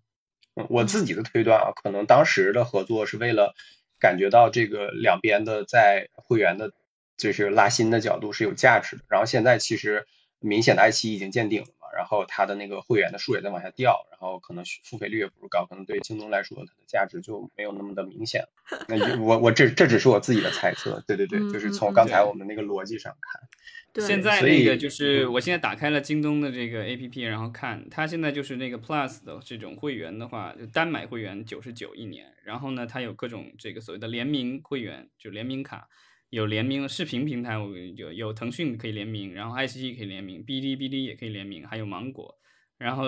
[0.55, 3.55] 嗯我自己的推断啊，可能当时的合作是为了
[3.97, 6.73] 感觉到这个两边的在会员的，
[7.15, 9.03] 就是拉新的角度是有价值的。
[9.07, 10.05] 然后现在其实
[10.39, 11.63] 明显的爱奇艺已经见顶，
[11.95, 18.47] 然后它的那个会员的数也在往下掉，然后可能付费率也不是高，可能对京东来说它的价值就没有那么的明显。
[18.87, 23.41] 那我我这这只是我自己的猜测，对对对，就是从刚才我们那个逻辑上看。
[23.99, 35.87] 现在那个就是我现在打开了京东的这个 A P P，然后看它现在就是那个 Plus 的这种会员的话，就单买会员九十九一年，然后呢，它有各种这个所谓的联名会员，就联名卡，
[36.29, 42.39] 有联名的视频平台，我有有腾讯可以联名，然后爱奇艺可以联名，哔哩哔哩也可以联名，还有芒果，
[42.77, 43.05] 然后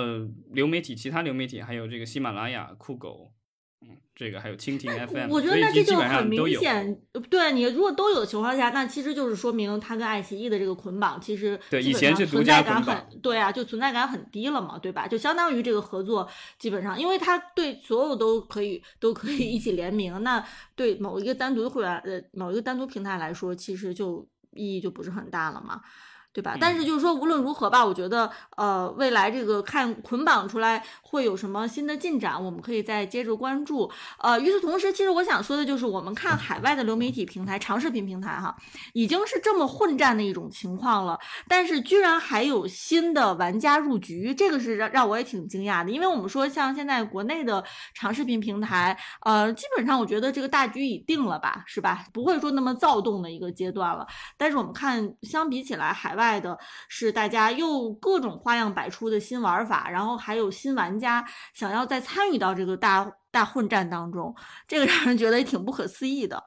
[0.52, 3.34] 流媒体其他流媒体还有这个喜马拉雅、酷狗。
[3.82, 7.00] 嗯，这个还有蜻蜓 FM，我觉得那这就很明显，
[7.30, 15.08] 对你如果都有的情况下，那其实就是说明它跟爱奇艺的这个捆绑，其实对以前是存在感很，对啊，就存在感很低了嘛，对吧？
[15.08, 25.80] 就相当于这个合作基本上，因为它对所有都可以都可以一起联名，那对某一个单独的会员呃某一个单独平台来说，其实就意义就不是很大了嘛。
[26.32, 26.56] 对吧？
[26.60, 33.90] 但是就是说，无论如何吧，我觉得，呃，未来这个看捆绑出来会有什么新的进展，我们可以再接着关注。
[34.20, 38.56] 呃，与此同时，其实我想说的就是，我们看海外的流媒体平台、长视频平台，哈，
[38.94, 45.90] 已经是这么混战的一种情况了，但是居然还有新的玩家入局，这个是让让我也挺惊讶的。
[45.92, 47.64] 因为我们说，像现在国内的
[47.94, 52.06] 长视频平台，呃，基本上我觉得这个大局已定了吧，是吧？
[52.14, 54.06] 不会说那么躁动的一个阶段了。
[54.38, 56.56] 但是我们看，相比起来，海外外的
[56.88, 64.36] 是大家又各种花样百出的新玩法，然后还有新玩家想要再参与到这个大大混战当中，
[64.68, 66.44] 这个让人觉得也挺不可思议的。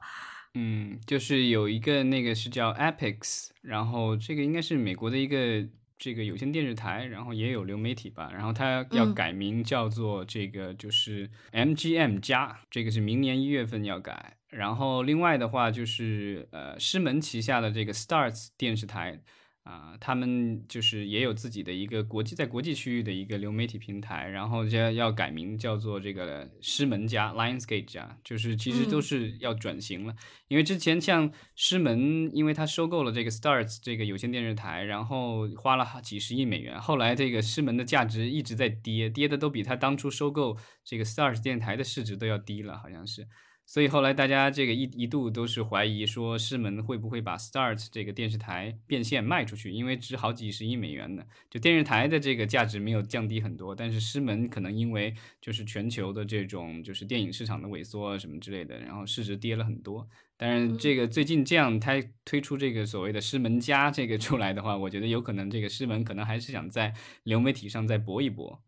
[0.53, 5.67] 嗯，就是有一个那个是叫 Epics，然后这个应该是美国的一个
[5.97, 14.37] 这个有线电视台，然后也有流媒体吧，然后它要改名叫做这个就是 MGM 加，这个是明年一月份要改。
[14.49, 19.19] 然后另外的话就是呃狮门旗下的这个 Stars 电视台。
[19.63, 30.13] 啊，他们就是也有自己的一个国际在国际区域的一个流媒体平台，然后就要改名叫做这个狮门家 Lionsgate 家，就是其实都是要转型了。
[30.49, 43.25] 因为之前像狮门，因为他收购了这个 Stars 这个有线电视台，然后花了几十亿美元，后来这个狮门的价值一直在跌，跌的都比他当初收购这个 Stars 电台的市值都要低了，好像是。
[43.65, 51.23] 所以后来大家这个一一度都是怀疑说狮门会不会把 Start 这个电视台变现卖出去，因为值好几十亿美元呢。
[51.49, 60.07] 就电视台的这个价值没有降低很多，但是狮门可能因为就是全球的这种就是电影市场的萎缩什么之类的，然后市值跌了很多。
[60.35, 61.93] 但是这个最近这样他
[62.25, 66.93] 推出这个所谓的狮门家这个出来的话，我觉得有可能这个狮门可能还是想在
[67.23, 68.61] 流媒体上再搏一搏。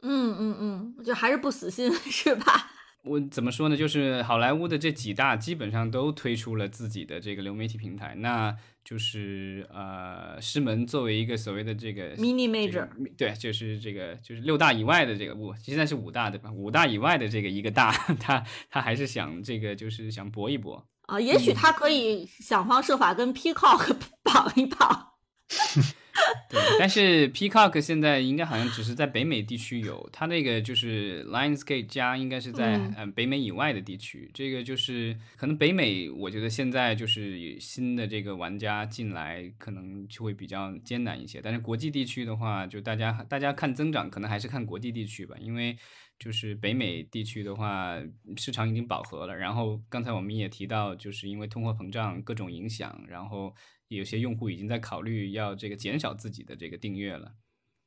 [0.00, 2.71] 嗯嗯嗯，就还是不死心 是吧？
[3.04, 3.76] 我怎么说呢？
[3.76, 16.52] 就是好莱坞的这几大基本上都推出了自己的这个流媒体平台，那就是呃，狮门作为一个所谓的这个 mini major，对，就是这个就是六大以外的这个五，现在是五大对吧？
[16.52, 17.90] 五大以外的这个一个大，
[18.20, 25.08] 他他还是想这个就是想搏一搏啊，也许他可以想方设法跟 Peacock 绑一绑。
[26.50, 34.30] 对，但是 Peacock 现在应该好像只是在北美地区有，它那个就是 Lionsgate 加应该是在嗯北美以外的地区。
[34.34, 41.40] 这个就是可能北美，我觉得现在就是新的这个玩家进来可能就会比较艰难一些。
[41.42, 45.74] 但是国际地区的话，就大家大家看增长，可能还是看国际地区吧，因为
[46.18, 47.96] 就是北美地区的话，
[48.36, 49.34] 市场已经饱和了。
[49.34, 53.54] 然后刚才我们也提到，就是因为通货膨胀各种影响，然后。
[53.96, 57.34] 有些用户已经在考虑要这个减少自己的这个订阅了，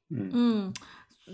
[0.10, 0.30] 嗯。
[0.34, 0.74] 嗯，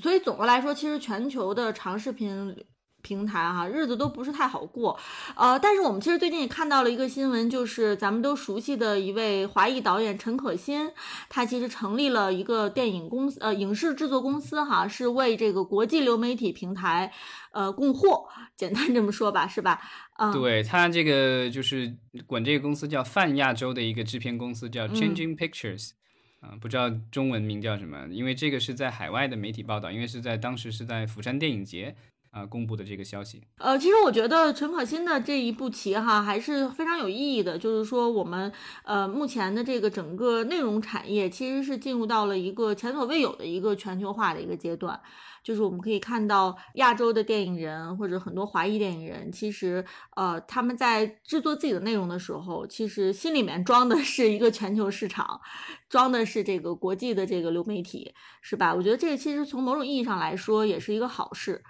[0.02, 2.56] 所以总的来说，其实全球的长视频
[3.02, 4.98] 平台哈，日子都不是太好过。
[5.36, 10.92] 呃，但是我们其实最近也看到了一个新闻，就是咱们都熟悉的一位华裔导演陈可辛，
[11.30, 17.12] 他其实成立了一个电影公司，呃，影视制作公司哈，是为这个国际流媒体平台
[17.52, 19.80] 呃供货，简单这么说吧，是吧？
[20.14, 21.96] 啊，对他这个就是
[22.28, 25.92] 管这个公司叫泛亚洲的一个制片公司，叫 Changing Pictures。
[26.42, 31.96] 啊，不知道中文名叫什么，因为这个是在海外的媒体报道，因为是在当时是在釜山电影节
[32.32, 33.44] 啊公布的这个消息。
[33.58, 38.52] 呃，其实我觉得陈可辛的这一步棋哈还是非常有意义的，就是说我们
[38.84, 45.00] 呃目前的这个整个内容产业其实是进入到了一个前所未有的一个全球化的一个阶段。
[45.44, 49.84] 就是我们可以看到亚洲的电影人或者很多华裔电影人，其实
[50.16, 55.42] 呃他们在制作自己的内容的时候，其实心里面装的是一个全球市场，
[55.90, 58.72] 装的是这个国际的这个流媒体，是吧？
[58.72, 61.64] 我觉得这个其实从某种意义上来说也是一个好事，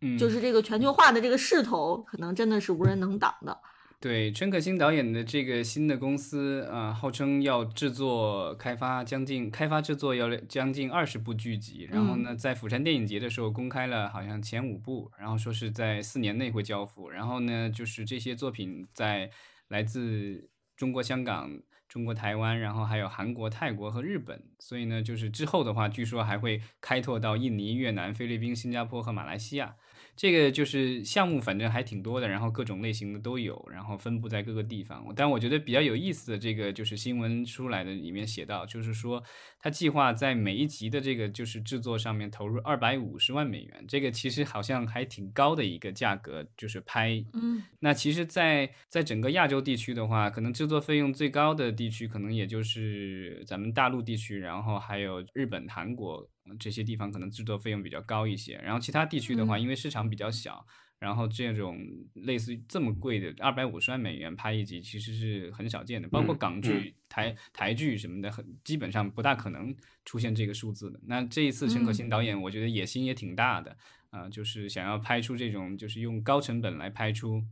[0.00, 3.58] 嗯，就是这个全球化的这个势头，可能真的是无人能挡的。
[4.00, 19.28] 对陈可辛导演的这个新的公司啊，号称要制作开发将近开发制作要将近二十部剧集，然后呢，在釜山电影节的时候公开了好像前五部，然后说是在四年内会交付，然后呢，就是这些作品在
[19.66, 21.50] 来自中国香港、
[21.88, 29.74] 中国台湾，然后还有韩国、泰国和日本，所以呢，就是之后的话，据说还会开拓到印尼、越南、菲律宾、新加坡和马来西亚。
[30.18, 35.06] 这个就是项目，反正还挺多的，然后各种类型的都有，然后分布在各个地方。
[35.14, 39.22] 但我觉得比较有意思的这个就是新闻出来的里面写到，就是说
[39.60, 47.24] 他计划在每一集的这个就是制作上面投入二百五十万美元，这个其实好像还挺高的一个价格，就是拍。
[47.32, 56.28] 嗯，那其实，在在整个亚洲地区的话，可能制作费用最高的地区，可能也就是咱们大陆地区，然后还有日本、韩国。
[56.58, 60.64] 这些地方可能制作费用比较高一些，然后其他地区的话，因为市场比较小，
[60.98, 61.78] 然后这种
[62.14, 66.08] 类似于这么贵的二百五十万美元拍一集，其实是很少见的。
[66.08, 69.74] 包括港剧、台台剧什么的，很基本上不大可能
[70.04, 71.00] 出现这个数字的。
[71.06, 73.76] 那这一次陈可辛导演，我觉得野心也挺大的
[74.10, 77.42] 啊，就是想要拍出这种，就是用高成本来拍出，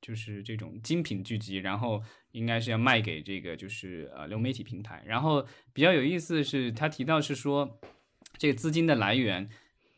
[0.00, 5.02] 就是这种精品剧集，然后应该是要卖给这个就是呃流媒体平台。
[5.06, 7.80] 然后比较有意思的是，他提到是说。
[8.36, 9.48] 这个资金的来源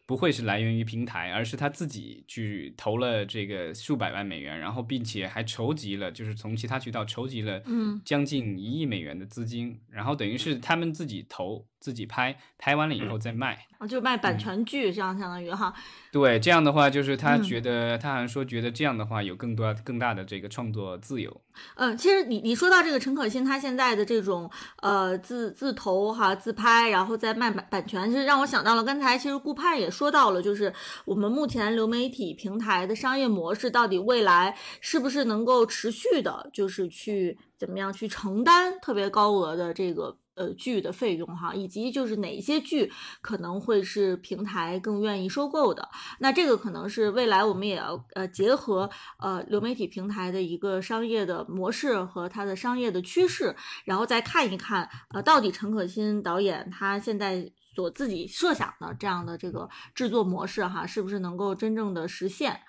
[0.06, 11.66] 不会是来源于平台，而是他自己去投了这个数百万美元，然后并且还筹集了，就是从其他渠道筹集了，嗯，将近一亿美元的资金，然后等于是他们自己投。
[11.86, 15.72] 自己拍拍完了以后再卖啊，就卖版权剧，这样相当于哈。
[16.10, 21.40] 对，这样的话就是他觉得，他好像说觉得这样的话有更多更大的这个创作自由。
[21.76, 24.50] 嗯，其实你你说到这个陈可辛，他现在的这种
[24.82, 30.72] 呃自自投哈自拍，然后再卖版版权，其实让我想到了刚才其实顾盼也说到了，就是
[31.04, 40.16] 我们目前流媒体平台的商业模式到底未来是不是能够持续的，就是去怎么样去承担特别高额的这个。
[40.36, 53.56] 呃，剧的费用哈，以及就是哪一些剧可能会是平台更愿意收购的，那这个可能是未来我们也要呃结合呃流媒体平台的一个商业的模式和它的商业的趋势，
[53.86, 62.60] 然后再看一看呃到底陈可辛导演他现在所自己设想的这样的这个制作模式哈，是不是能够真正的实现。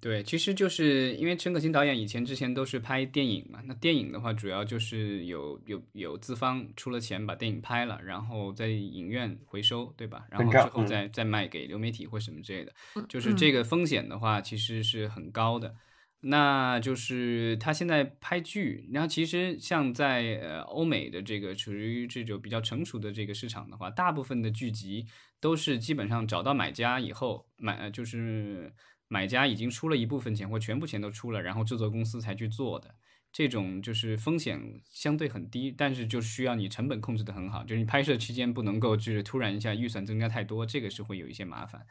[0.00, 10.26] 对，其实就是因为陈可辛导演以前之前都是拍电影嘛，那电影的话主要就是有有有资方出了钱把电影拍了，然后在影院回收，对吧？
[10.30, 12.72] 然后之后再再卖给流媒体或什么之类的，
[13.08, 15.74] 就是这个风险的话其实是很高的。
[16.20, 25.06] 那就是他现在拍剧，然后其实像在呃欧美的这个处于这种比较成熟的这个市场的话，大部分的剧集
[25.40, 28.72] 都是基本上找到买家以后买就是。
[29.14, 32.92] 买家已经出了一部分钱或全部钱都出了，然后制作公司才去做的，
[33.32, 34.60] 这种就是风险
[34.90, 41.86] 相对很低，但是就需要你成本控制的很好，就是你拍摄期间不能够就是突然一下预算增加太多，这个是会有一些麻烦，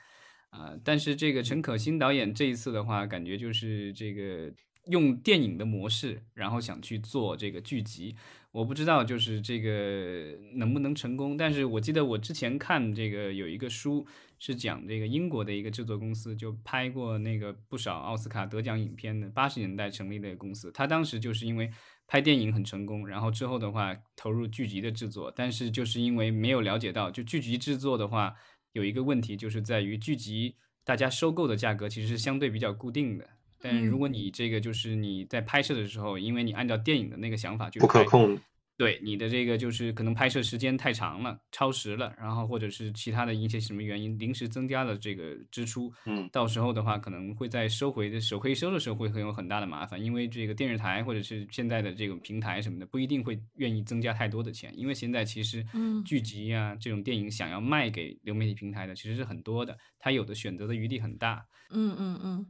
[0.54, 4.54] 啊，但是这个陈可辛导演这一次的话，感觉就是这个。
[4.88, 8.14] 用电影的模式，然后想去做这个剧集，
[8.52, 11.38] 我不知道就是这个能不能成功。
[11.38, 14.06] 但是我记得我之前看这个有一个书
[14.40, 20.70] 是讲这个英国的一个制作公司，就拍过那个不少奥斯卡得奖影片的八十年代成立的公司。
[20.74, 21.72] 他当时就是因为
[22.06, 28.36] 拍电影很成功，然后之后的话投入剧集的制作，但是就是因为没有了解到，就剧集制作的话
[28.74, 33.28] 有一个问题，就是在于剧集大家收购的价格其实是相对比较固定的。
[33.60, 38.38] 但如果你这个就是你在拍摄的时候，因为你按照电影的那个想法去不可控，
[38.78, 56.04] 对你的这个就是可能拍摄时间太长了，超时了，然后或者是其他的一些什么原因临时增加了这个支出，嗯，到时候的话可能会在收回的手可以收的时候会很有很大的麻烦，因为这个电视台或者是现在的这个平台什么的不一定会愿意增加太多的钱，因为现在其实嗯。
[56.04, 61.46] 剧集啊这种电影想要卖给流媒体平台的其实是很多的，它有的选择的余地很大。
[61.76, 62.46] 嗯嗯嗯，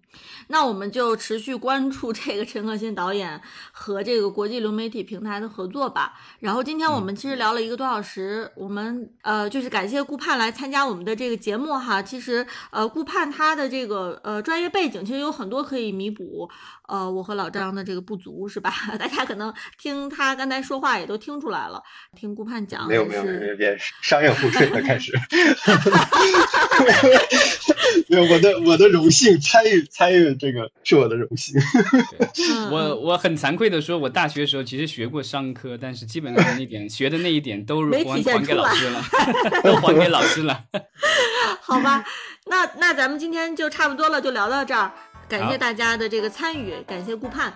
[0.48, 3.40] 那我们就持续关注这个陈可辛导演
[3.72, 6.20] 和这个国际流媒体平台的合作吧。
[6.42, 12.02] 然后今天我们其实聊了一个多小时，我们呃就是感谢顾盼来参加我们的这个节目哈。
[12.02, 16.50] 其实呃顾盼他的这个呃专业背景其实有很多可以弥补
[16.94, 18.72] 呃我和老张的这个不足是吧？
[19.00, 21.82] 大家可能听他刚才说话也都听出来了，
[22.16, 25.12] 听顾盼讲没有没有没有别商业互吹了开始，
[28.08, 31.60] 没有我的我的荣幸参与参与这个是我的荣幸，
[32.54, 39.02] 嗯我我很惭愧的说，我大学的时候其实学过商科，但是基本上那点学的那一点都没还还给老师了，
[39.64, 40.64] 都还给老师了。
[41.60, 42.06] 好吧，
[42.46, 44.94] 那那咱们今天就差不多了，就聊到这儿。
[45.28, 47.52] 感谢大家的这个参与，感谢顾盼。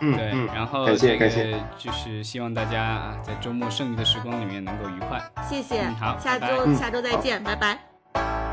[0.00, 5.20] 对，嗯对，然后感谢这感谢个就是希望大家啊，在周末剩余的时光里面能够愉快。
[5.48, 8.47] 谢谢，嗯好下拜拜周嗯下周再见，拜拜。